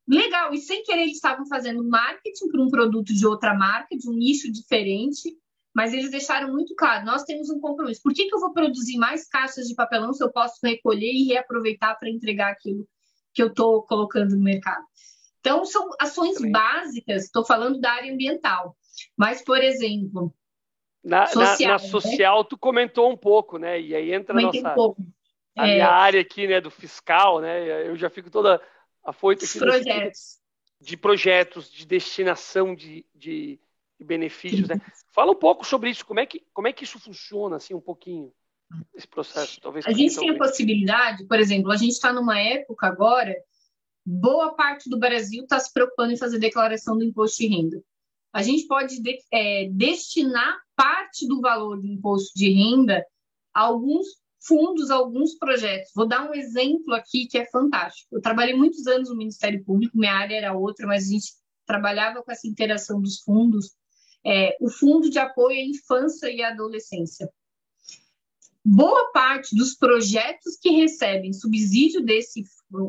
[0.08, 4.08] Legal, e sem querer eles estavam fazendo marketing para um produto de outra marca, de
[4.08, 5.36] um nicho diferente,
[5.74, 8.02] mas eles deixaram muito claro: nós temos um compromisso.
[8.04, 11.26] Por que, que eu vou produzir mais caixas de papelão se eu posso recolher e
[11.26, 12.88] reaproveitar para entregar aquilo
[13.34, 14.86] que eu estou colocando no mercado?
[15.40, 16.52] Então, são ações Também.
[16.52, 18.76] básicas, estou falando da área ambiental.
[19.18, 20.34] Mas, por exemplo,
[21.06, 21.89] na social, na, na né?
[21.89, 23.80] social tu comentou um pouco, né?
[23.80, 24.95] E aí entra a nossa um
[25.56, 25.74] a é...
[25.76, 27.88] minha área aqui, né, do fiscal, né?
[27.88, 28.60] Eu já fico toda
[29.03, 30.39] afoita aqui projetos.
[30.82, 33.60] de projetos, de destinação de, de,
[33.97, 34.82] de benefícios, né?
[35.14, 37.80] Fala um pouco sobre isso, como é que como é que isso funciona assim um
[37.80, 38.34] pouquinho
[38.95, 39.86] esse processo, talvez.
[39.86, 43.36] A gente tem a possibilidade, por exemplo, a gente está numa época agora,
[44.03, 47.84] boa parte do Brasil está se preocupando em fazer declaração do imposto de renda
[48.36, 53.02] a gente pode de, é, destinar parte do valor do imposto de renda
[53.54, 54.08] a alguns
[54.46, 55.90] fundos, a alguns projetos.
[55.96, 58.14] Vou dar um exemplo aqui que é fantástico.
[58.14, 61.32] Eu trabalhei muitos anos no Ministério Público, minha área era outra, mas a gente
[61.66, 63.72] trabalhava com essa interação dos fundos.
[64.26, 67.32] É, o Fundo de Apoio à Infância e Adolescência.
[68.66, 72.44] Boa parte dos projetos que recebem subsídio desse,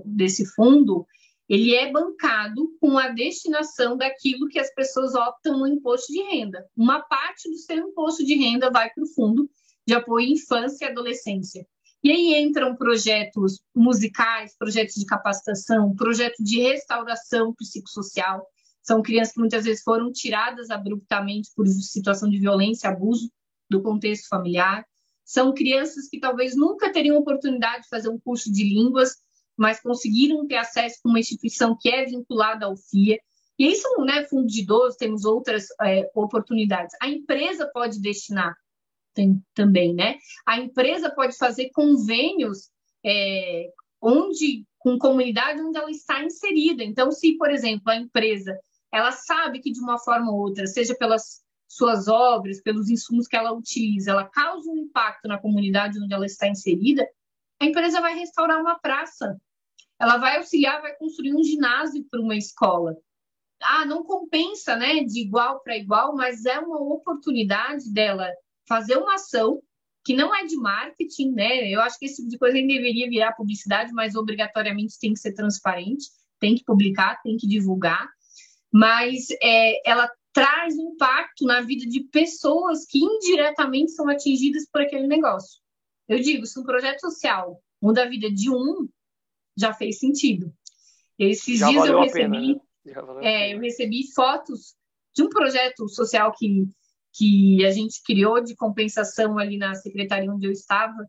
[0.05, 1.07] desse fundo
[1.49, 6.67] ele é bancado com a destinação daquilo que as pessoas optam no imposto de renda.
[6.77, 9.49] Uma parte do seu imposto de renda vai para o fundo
[9.87, 11.67] de apoio à infância e adolescência.
[12.03, 18.47] E aí entram projetos musicais, projetos de capacitação, projetos de restauração psicossocial.
[18.83, 23.31] São crianças que muitas vezes foram tiradas abruptamente por situação de violência, abuso
[23.71, 24.85] do contexto familiar.
[25.25, 29.17] São crianças que talvez nunca teriam oportunidade de fazer um curso de línguas
[29.57, 33.19] mas conseguiram ter acesso a uma instituição que é vinculada ao FIA.
[33.59, 36.95] E isso, né, fundo de idosos, temos outras é, oportunidades.
[37.01, 38.55] A empresa pode destinar
[39.15, 40.19] tem, também, né?
[40.45, 42.71] A empresa pode fazer convênios
[43.05, 46.85] é, onde com comunidade onde ela está inserida.
[46.85, 48.57] Então, se, por exemplo, a empresa
[48.93, 53.37] ela sabe que de uma forma ou outra, seja pelas suas obras, pelos insumos que
[53.37, 57.07] ela utiliza, ela causa um impacto na comunidade onde ela está inserida,
[57.61, 59.37] a empresa vai restaurar uma praça
[59.99, 62.97] ela vai auxiliar, vai construir um ginásio para uma escola.
[63.63, 68.31] Ah, não compensa, né, de igual para igual, mas é uma oportunidade dela
[68.69, 69.63] fazer uma ação
[70.05, 71.69] que não é de marketing, né?
[71.69, 75.19] Eu acho que esse tipo de coisa nem deveria virar publicidade, mas obrigatoriamente tem que
[75.19, 76.07] ser transparente,
[76.39, 78.09] tem que publicar, tem que divulgar.
[78.73, 85.09] Mas é, ela traz impacto na vida de pessoas que indiretamente são atingidas por aquele
[85.09, 85.61] negócio.
[86.07, 88.87] Eu digo, se um projeto social muda a vida de um,
[89.57, 90.53] já fez sentido.
[91.19, 93.21] Esses já dias eu recebi, pena, né?
[93.23, 94.75] é, eu recebi fotos
[95.15, 96.69] de um projeto social que,
[97.15, 101.09] que a gente criou de compensação ali na secretaria onde eu estava,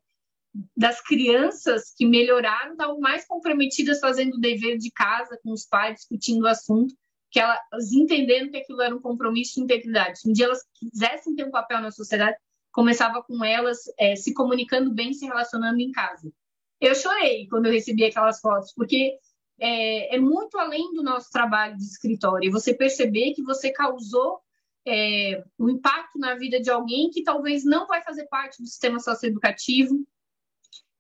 [0.75, 5.99] das crianças que melhoraram, estavam mais comprometidas fazendo o dever de casa com os pais,
[5.99, 6.95] discutindo o assunto,
[7.29, 10.19] que elas entendendo que aquilo era um compromisso de integridade.
[10.19, 12.37] Se um dia elas quisessem ter um papel na sociedade,
[12.71, 16.31] começava com elas é, se comunicando bem, se relacionando em casa.
[16.79, 19.17] Eu chorei quando eu recebi aquelas fotos, porque
[19.59, 22.51] é, é muito além do nosso trabalho de escritório.
[22.51, 24.39] Você perceber que você causou
[24.85, 28.99] é, um impacto na vida de alguém que talvez não vai fazer parte do sistema
[28.99, 30.05] socioeducativo,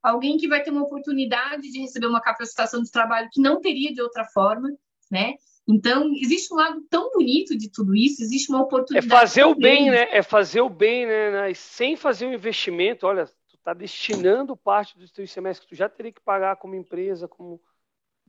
[0.01, 3.93] alguém que vai ter uma oportunidade de receber uma capacitação de trabalho que não teria
[3.93, 4.69] de outra forma,
[5.11, 5.35] né?
[5.69, 9.05] Então, existe um lado tão bonito de tudo isso, existe uma oportunidade.
[9.05, 10.07] É fazer o bem, né?
[10.11, 11.53] É fazer o bem, né?
[11.53, 13.29] Sem fazer um investimento, olha,
[13.67, 17.61] está destinando parte do teu semestre que tu já teria que pagar como empresa, como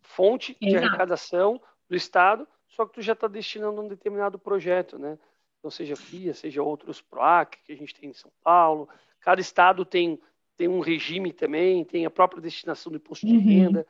[0.03, 0.85] fonte de Exato.
[0.85, 5.17] arrecadação do Estado, só que tu já está destinando a um determinado projeto, né?
[5.59, 8.89] Então, seja FIA, seja outros PROAC que a gente tem em São Paulo.
[9.21, 10.21] Cada estado tem,
[10.57, 13.45] tem um regime também, tem a própria destinação do imposto de uhum.
[13.45, 13.87] renda.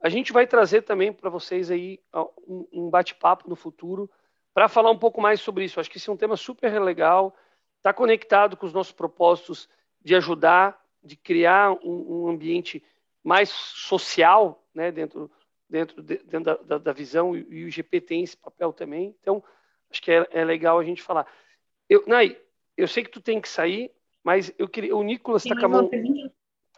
[0.00, 2.00] A gente vai trazer também para vocês aí
[2.46, 4.10] um, um bate-papo no futuro
[4.52, 5.78] para falar um pouco mais sobre isso.
[5.78, 7.36] Acho que esse é um tema super legal,
[7.76, 9.68] está conectado com os nossos propósitos
[10.00, 12.82] de ajudar de criar um, um ambiente
[13.22, 15.30] mais social né, dentro,
[15.68, 19.14] dentro, de, dentro da, da, da, visão, e, e, o IGP tem esse papel também.
[19.20, 19.42] Então,
[19.90, 21.26] acho que é, é legal a gente falar.
[21.88, 22.38] Eu, Nai,
[22.76, 23.90] eu sei que tu tem que sair,
[24.22, 24.96] mas eu queria.
[24.96, 25.90] O Nicolas está com a mão.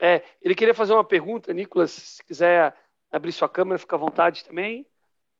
[0.00, 2.74] É, ele queria fazer uma pergunta, Nicolas, se quiser
[3.12, 4.86] abrir sua câmera, fica à vontade também.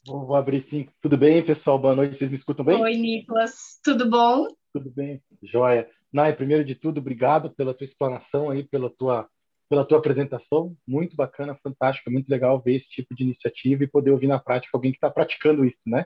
[0.06, 0.88] Vou abrir sim.
[1.00, 1.78] Tudo bem, pessoal?
[1.78, 2.18] Boa noite.
[2.18, 2.80] Vocês me escutam bem?
[2.80, 3.80] Oi, Nicolas.
[3.84, 4.48] Tudo bom?
[4.72, 5.22] Tudo bem.
[5.42, 5.88] Joia.
[6.12, 9.28] Nai, primeiro de tudo, obrigado pela tua explanação aí, pela tua,
[9.68, 10.76] pela tua apresentação.
[10.86, 14.76] Muito bacana, fantástica, muito legal ver esse tipo de iniciativa e poder ouvir na prática
[14.76, 16.04] alguém que está praticando isso, né?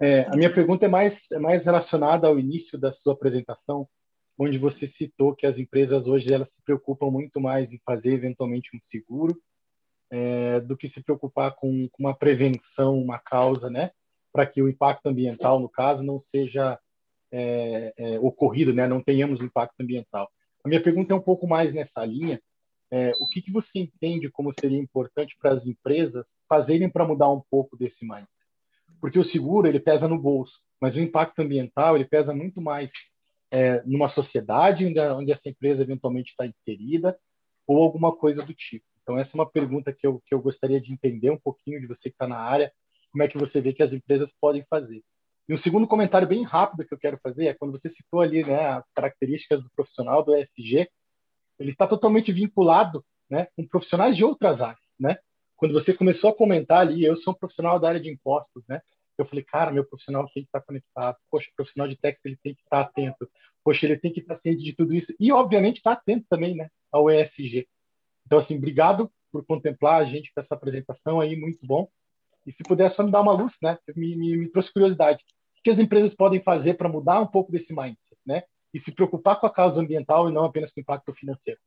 [0.00, 3.88] É, a minha pergunta é mais, é mais relacionada ao início da sua apresentação,
[4.36, 8.70] onde você citou que as empresas hoje elas se preocupam muito mais em fazer eventualmente
[8.74, 9.40] um seguro
[10.10, 13.92] é, do que se preocupar com, com uma prevenção, uma causa, né?
[14.32, 16.76] Para que o impacto ambiental, no caso, não seja
[17.32, 18.86] é, é, ocorrido, né?
[18.86, 20.30] não tenhamos impacto ambiental.
[20.62, 22.40] A minha pergunta é um pouco mais nessa linha.
[22.90, 27.30] É, o que, que você entende como seria importante para as empresas fazerem para mudar
[27.30, 28.28] um pouco desse mindset?
[29.00, 32.90] Porque o seguro ele pesa no bolso, mas o impacto ambiental ele pesa muito mais
[33.50, 37.18] é, numa sociedade onde, onde essa empresa eventualmente está inserida
[37.66, 38.84] ou alguma coisa do tipo.
[39.02, 41.86] Então essa é uma pergunta que eu, que eu gostaria de entender um pouquinho de
[41.86, 42.70] você que está na área,
[43.10, 45.02] como é que você vê que as empresas podem fazer.
[45.52, 48.42] E um segundo comentário bem rápido que eu quero fazer é quando você citou ali
[48.42, 50.88] né, as características do profissional do ESG,
[51.58, 54.80] ele está totalmente vinculado né, com profissionais de outras áreas.
[54.98, 55.18] Né?
[55.54, 58.80] Quando você começou a comentar ali, eu sou um profissional da área de impostos, né?
[59.18, 62.38] eu falei, cara, meu profissional tem que estar conectado, poxa, o profissional de técnico ele
[62.42, 63.28] tem que estar atento,
[63.62, 66.70] poxa, ele tem que estar ciente de tudo isso, e obviamente estar atento também né,
[66.90, 67.68] ao ESG.
[68.24, 71.90] Então, assim, obrigado por contemplar a gente com essa apresentação aí, muito bom.
[72.46, 73.78] E se puder só me dar uma luz, né?
[73.94, 75.22] Me, me, me trouxe curiosidade.
[75.62, 78.42] Que as empresas podem fazer para mudar um pouco desse mindset, né?
[78.74, 81.60] E se preocupar com a causa ambiental e não apenas com o impacto financeiro.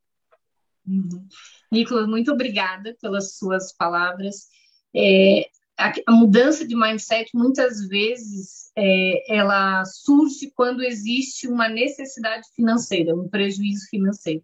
[0.88, 1.28] Uhum.
[1.72, 4.48] Nicolas, muito obrigada pelas suas palavras.
[4.96, 12.48] É, a, a, mudança de mindset muitas vezes é, ela surge quando existe uma necessidade
[12.56, 14.44] financeira, um prejuízo financeiro.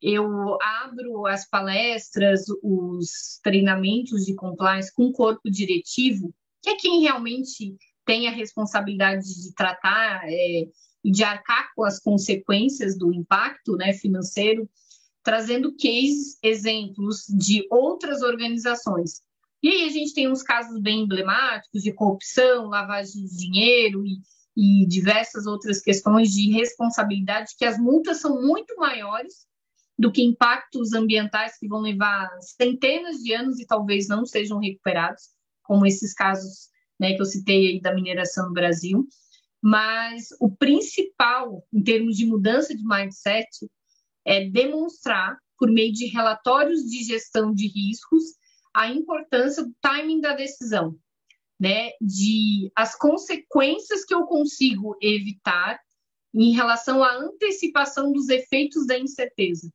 [0.00, 6.32] Eu abro as palestras, os treinamentos de compliance com o corpo diretivo,
[6.62, 7.76] que é quem realmente
[8.08, 10.66] tem a responsabilidade de tratar é,
[11.04, 14.66] e de arcar com as consequências do impacto né, financeiro,
[15.22, 19.20] trazendo cases, exemplos de outras organizações.
[19.62, 24.22] E aí a gente tem uns casos bem emblemáticos de corrupção, lavagem de dinheiro e,
[24.56, 29.46] e diversas outras questões de responsabilidade, que as multas são muito maiores
[29.98, 35.24] do que impactos ambientais que vão levar centenas de anos e talvez não sejam recuperados,
[35.62, 39.06] como esses casos né, que eu citei aí da mineração no Brasil.
[39.62, 43.48] Mas o principal, em termos de mudança de mindset,
[44.24, 48.22] é demonstrar, por meio de relatórios de gestão de riscos,
[48.72, 50.96] a importância do timing da decisão,
[51.58, 51.90] né?
[52.00, 55.80] De as consequências que eu consigo evitar
[56.32, 59.72] em relação à antecipação dos efeitos da incerteza.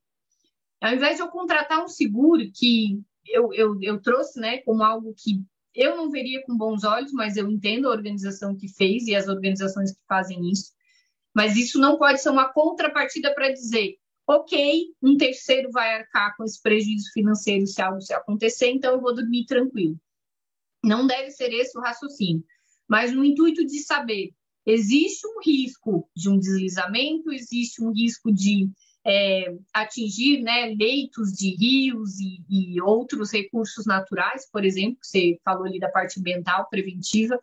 [0.82, 5.14] Ao invés de eu contratar um seguro que eu, eu, eu trouxe, né, como algo
[5.18, 5.44] que
[5.76, 9.28] eu não veria com bons olhos, mas eu entendo a organização que fez e as
[9.28, 10.72] organizações que fazem isso.
[11.36, 13.98] Mas isso não pode ser uma contrapartida para dizer
[14.28, 19.02] ok, um terceiro vai arcar com esse prejuízo financeiro se algo se acontecer, então eu
[19.02, 20.00] vou dormir tranquilo.
[20.84, 22.44] Não deve ser esse o raciocínio,
[22.88, 24.34] mas no intuito de saber,
[24.66, 28.70] existe um risco de um deslizamento, existe um risco de
[29.06, 35.66] é, atingir né, leitos de rios e, e, outros recursos naturais, por exemplo, você falou
[35.66, 37.38] ali da parte ambiental preventiva,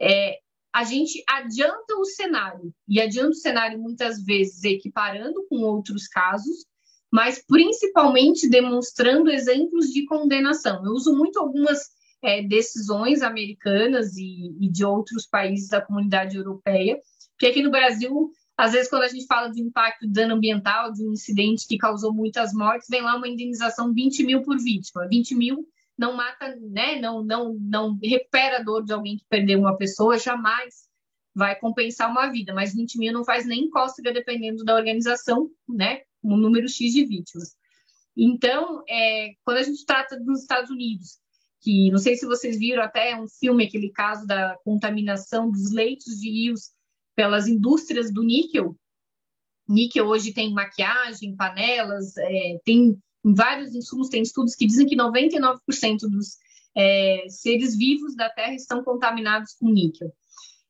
[0.00, 0.38] é,
[0.72, 6.66] a gente adianta o cenário, e adianta o cenário muitas vezes equiparando com outros casos,
[7.10, 10.84] mas principalmente demonstrando exemplos de condenação.
[10.84, 11.90] Eu uso muito algumas
[12.22, 16.98] é, decisões americanas e, e, de outros países da comunidade europeia,
[17.32, 20.92] porque aqui no Brasil, às vezes, quando a gente fala de impacto de dano ambiental,
[20.92, 25.06] de um incidente que causou muitas mortes, vem lá uma indenização 20 mil por vítima.
[25.08, 25.64] 20 mil
[25.96, 30.18] não mata, né, não, não, não recupera a dor de alguém que perdeu uma pessoa,
[30.18, 30.88] jamais
[31.32, 36.00] vai compensar uma vida, mas 20 mil não faz nem cócega dependendo da organização, né,
[36.22, 37.54] um número X de vítimas.
[38.16, 41.18] Então, é, quando a gente trata dos Estados Unidos,
[41.60, 46.18] que não sei se vocês viram até um filme, aquele caso da contaminação dos leitos
[46.18, 46.76] de rios
[47.18, 48.76] pelas indústrias do níquel.
[49.68, 54.96] Níquel hoje tem maquiagem, panelas, é, tem em vários insumos, tem estudos que dizem que
[54.96, 55.58] 99%
[56.02, 56.36] dos
[56.76, 60.14] é, seres vivos da Terra estão contaminados com níquel.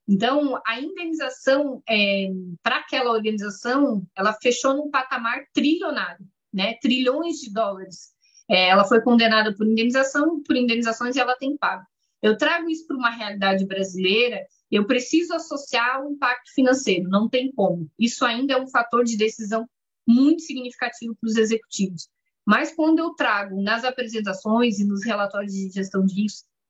[0.08, 2.30] Então, a indenização é,
[2.62, 6.78] para aquela organização, ela fechou num patamar trilionário, né?
[6.80, 8.14] Trilhões de dólares.
[8.48, 11.84] É, ela foi condenada por indenização, por indenizações e ela tem pago.
[12.22, 17.50] Eu trago isso para uma realidade brasileira, eu preciso associar o impacto financeiro, não tem
[17.52, 17.90] como.
[17.98, 19.68] Isso ainda é um fator de decisão
[20.06, 22.08] muito significativo para os executivos.
[22.46, 26.26] Mas quando eu trago nas apresentações e nos relatórios de gestão de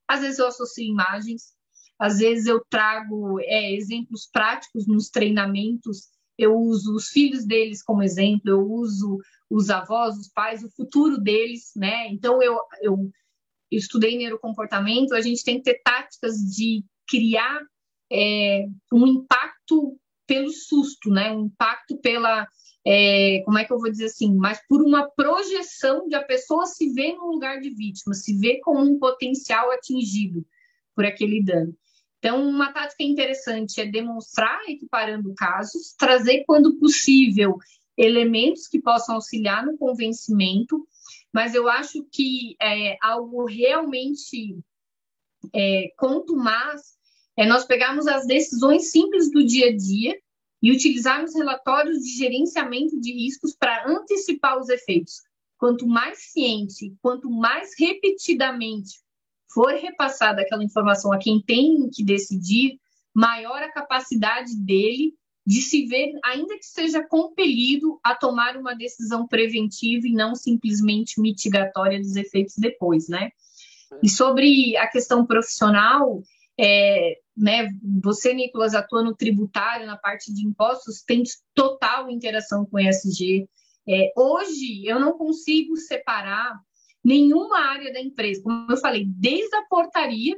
[0.08, 1.52] às vezes eu associo imagens,
[1.98, 8.02] às vezes eu trago é, exemplos práticos nos treinamentos, eu uso os filhos deles como
[8.02, 9.18] exemplo, eu uso
[9.50, 12.08] os avós, os pais, o futuro deles, né?
[12.08, 13.10] Então eu, eu,
[13.70, 17.60] eu estudei neurocomportamento, a gente tem que ter táticas de criar
[18.10, 21.32] é, um impacto pelo susto, né?
[21.32, 22.46] Um impacto pela
[22.86, 26.64] é, como é que eu vou dizer assim, mas por uma projeção de a pessoa
[26.64, 30.44] se ver no lugar de vítima, se ver como um potencial atingido
[30.94, 31.76] por aquele dano.
[32.18, 37.58] Então, uma tática interessante é demonstrar, equiparando casos, trazer, quando possível,
[37.96, 40.86] elementos que possam auxiliar no convencimento,
[41.32, 44.58] mas eu acho que é, algo realmente
[45.54, 46.97] é, contumaz
[47.38, 50.18] é nós pegarmos as decisões simples do dia a dia
[50.60, 55.22] e utilizarmos relatórios de gerenciamento de riscos para antecipar os efeitos.
[55.56, 58.98] Quanto mais ciente, quanto mais repetidamente
[59.54, 62.76] for repassada aquela informação a quem tem que decidir,
[63.14, 65.14] maior a capacidade dele
[65.46, 71.20] de se ver, ainda que seja compelido a tomar uma decisão preventiva e não simplesmente
[71.20, 73.30] mitigatória dos efeitos depois, né?
[74.02, 76.20] E sobre a questão profissional,
[76.58, 77.68] é, né,
[78.02, 81.22] você, Nicolas, atua no tributário, na parte de impostos, tem
[81.54, 83.48] total interação com o ESG.
[83.88, 86.58] É, hoje, eu não consigo separar
[87.04, 88.42] nenhuma área da empresa.
[88.42, 90.36] Como eu falei, desde a portaria,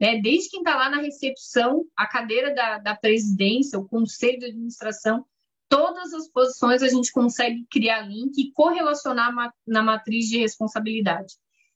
[0.00, 4.46] né, desde quem está lá na recepção, a cadeira da, da presidência, o conselho de
[4.46, 5.24] administração,
[5.68, 9.32] todas as posições a gente consegue criar link e correlacionar
[9.64, 11.34] na matriz de responsabilidade.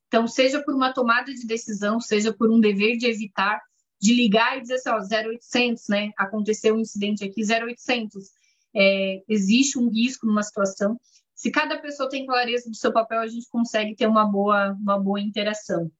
[0.08, 3.62] Então, seja por uma tomada de decisão, seja por um dever de evitar,
[4.04, 6.12] de ligar e dizer assim, ó, 0800, né?
[6.18, 8.30] Aconteceu um incidente aqui, 0800.
[8.76, 11.00] É, existe um risco numa situação.
[11.34, 15.00] Se cada pessoa tem clareza do seu papel, a gente consegue ter uma boa, uma
[15.00, 15.90] boa interação.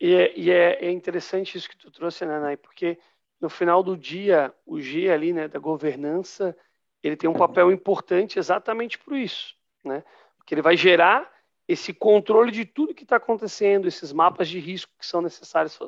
[0.00, 2.56] E, é, e é, é interessante isso que tu trouxe, né, Nai?
[2.56, 2.98] Porque
[3.38, 6.56] no final do dia, o G ali, né, da governança,
[7.02, 9.54] ele tem um papel importante exatamente por isso,
[9.84, 10.02] né?
[10.38, 11.30] Porque ele vai gerar
[11.68, 15.78] esse controle de tudo que está acontecendo, esses mapas de risco que são necessários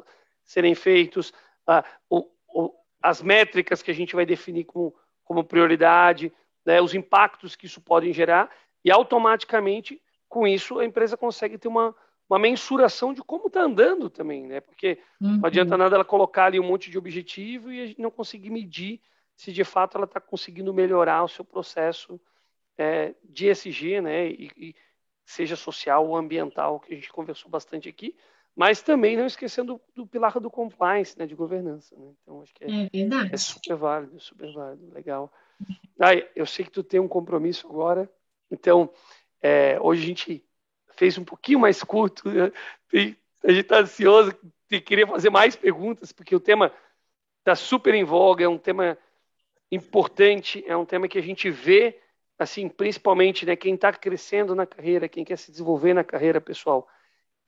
[0.49, 1.33] serem feitos,
[1.67, 2.73] ah, o, o,
[3.03, 6.33] as métricas que a gente vai definir como, como prioridade,
[6.65, 8.51] né, os impactos que isso pode gerar,
[8.83, 11.95] e automaticamente, com isso, a empresa consegue ter uma,
[12.29, 14.61] uma mensuração de como está andando também, né?
[14.61, 15.37] Porque uhum.
[15.37, 18.51] não adianta nada ela colocar ali um monte de objetivo e a gente não conseguir
[18.51, 19.01] medir
[19.37, 22.19] se de fato ela está conseguindo melhorar o seu processo
[22.79, 24.29] é, de ESG, né?
[24.29, 24.75] E, e,
[25.27, 28.17] seja social ou ambiental, que a gente conversou bastante aqui,
[28.59, 31.27] mas também não esquecendo do, do pilar do compliance, né?
[31.27, 32.11] De governança, né?
[32.21, 35.33] Então acho que é, é, é super válido, super válido, legal.
[35.97, 38.11] Ai, eu sei que tu tem um compromisso agora,
[38.51, 38.91] então
[39.41, 40.45] é, hoje a gente
[40.97, 42.29] fez um pouquinho mais curto.
[42.29, 42.51] Né?
[43.45, 44.37] a gente está ansioso
[44.69, 46.73] e queria fazer mais perguntas, porque o tema
[47.39, 48.99] está super em voga, é um tema
[49.71, 51.97] importante, é um tema que a gente vê,
[52.37, 56.89] assim, principalmente né, quem está crescendo na carreira, quem quer se desenvolver na carreira pessoal.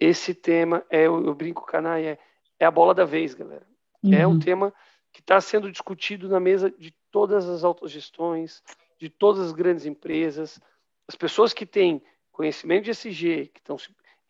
[0.01, 2.19] Esse tema, é, eu, brinco, Canai, é,
[2.59, 3.67] é a bola da vez, galera.
[4.03, 4.15] Uhum.
[4.15, 4.73] É um tema
[5.13, 8.63] que está sendo discutido na mesa de todas as autogestões,
[8.99, 10.59] de todas as grandes empresas.
[11.07, 13.77] As pessoas que têm conhecimento de SG, que estão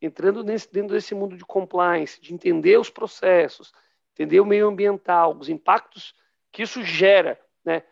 [0.03, 3.73] entrando nesse, dentro desse mundo de compliance, de entender os processos,
[4.13, 6.15] entender o meio ambiental, os impactos
[6.51, 7.85] que isso gera, né?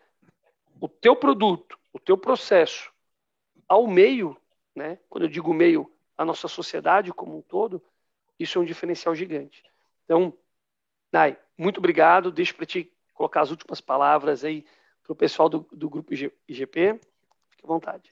[0.81, 2.91] O teu produto, o teu processo
[3.67, 4.35] ao meio,
[4.75, 4.97] né?
[5.07, 5.89] Quando eu digo meio,
[6.19, 7.81] a nossa sociedade como um todo,
[8.37, 9.63] isso é um diferencial gigante.
[10.03, 10.33] Então,
[11.09, 12.29] Nai, muito obrigado.
[12.29, 14.65] Deixo para ti colocar as últimas palavras aí
[15.01, 16.99] para o pessoal do, do grupo IGP.
[17.49, 18.11] Fique à vontade.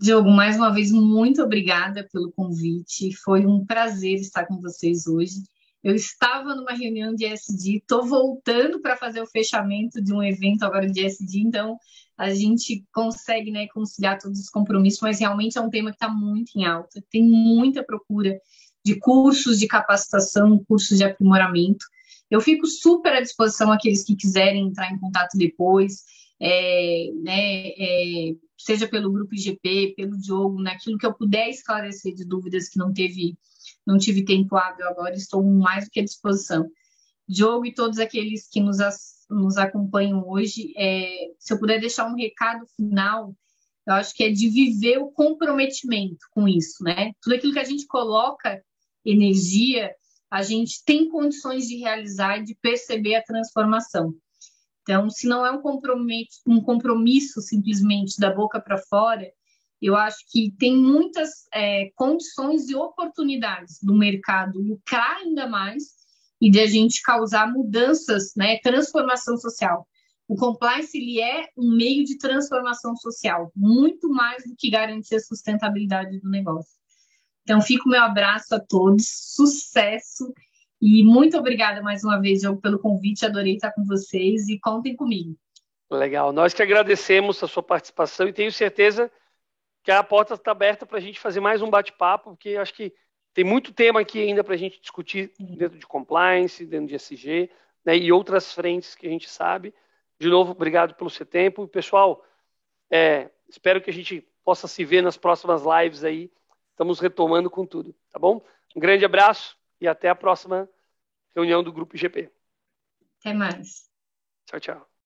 [0.00, 3.14] Diogo, mais uma vez, muito obrigada pelo convite.
[3.22, 5.36] Foi um prazer estar com vocês hoje.
[5.82, 10.62] Eu estava numa reunião de SD, estou voltando para fazer o fechamento de um evento
[10.62, 11.76] agora de SD, então
[12.16, 16.08] a gente consegue né, conciliar todos os compromissos, mas realmente é um tema que está
[16.08, 17.02] muito em alta.
[17.10, 18.38] Tem muita procura
[18.84, 21.84] de cursos de capacitação, cursos de aprimoramento.
[22.30, 26.04] Eu fico super à disposição aqueles que quiserem entrar em contato depois
[26.42, 32.24] é, né, é, seja pelo grupo IGP, pelo Diogo, naquilo que eu puder esclarecer de
[32.24, 33.38] dúvidas que não teve,
[33.86, 36.68] não tive tempo hábil agora, estou mais do que à disposição.
[37.28, 38.78] Diogo e todos aqueles que nos,
[39.30, 43.34] nos acompanham hoje, é, se eu puder deixar um recado final,
[43.86, 47.12] eu acho que é de viver o comprometimento com isso, né?
[47.20, 48.62] Tudo aquilo que a gente coloca
[49.04, 49.92] energia,
[50.30, 54.14] a gente tem condições de realizar e de perceber a transformação.
[54.82, 59.30] Então, se não é um compromisso, um compromisso simplesmente da boca para fora,
[59.82, 65.82] eu acho que tem muitas é, condições e oportunidades do mercado lucrar ainda mais
[66.40, 69.86] e de a gente causar mudanças, né, transformação social.
[70.28, 75.20] O compliance ele é um meio de transformação social, muito mais do que garantir a
[75.20, 76.80] sustentabilidade do negócio.
[77.42, 79.04] Então, fica o meu abraço a todos,
[79.34, 80.32] sucesso
[80.80, 83.26] e muito obrigada mais uma vez, Diogo, pelo convite.
[83.26, 85.36] Adorei estar com vocês e contem comigo.
[85.90, 86.32] Legal.
[86.32, 89.10] Nós que agradecemos a sua participação e tenho certeza
[89.82, 92.94] que a porta está aberta para a gente fazer mais um bate-papo, porque acho que
[93.34, 97.50] tem muito tema aqui ainda para a gente discutir dentro de compliance, dentro de SG,
[97.84, 99.74] né, e outras frentes que a gente sabe.
[100.20, 101.66] De novo, obrigado pelo seu tempo.
[101.66, 102.24] Pessoal,
[102.90, 106.30] é, espero que a gente possa se ver nas próximas lives aí.
[106.70, 108.44] Estamos retomando com tudo, tá bom?
[108.76, 110.68] Um grande abraço e até a próxima
[111.34, 112.30] reunião do Grupo IGP.
[113.18, 113.90] Até mais.
[114.46, 114.91] Tchau, tchau.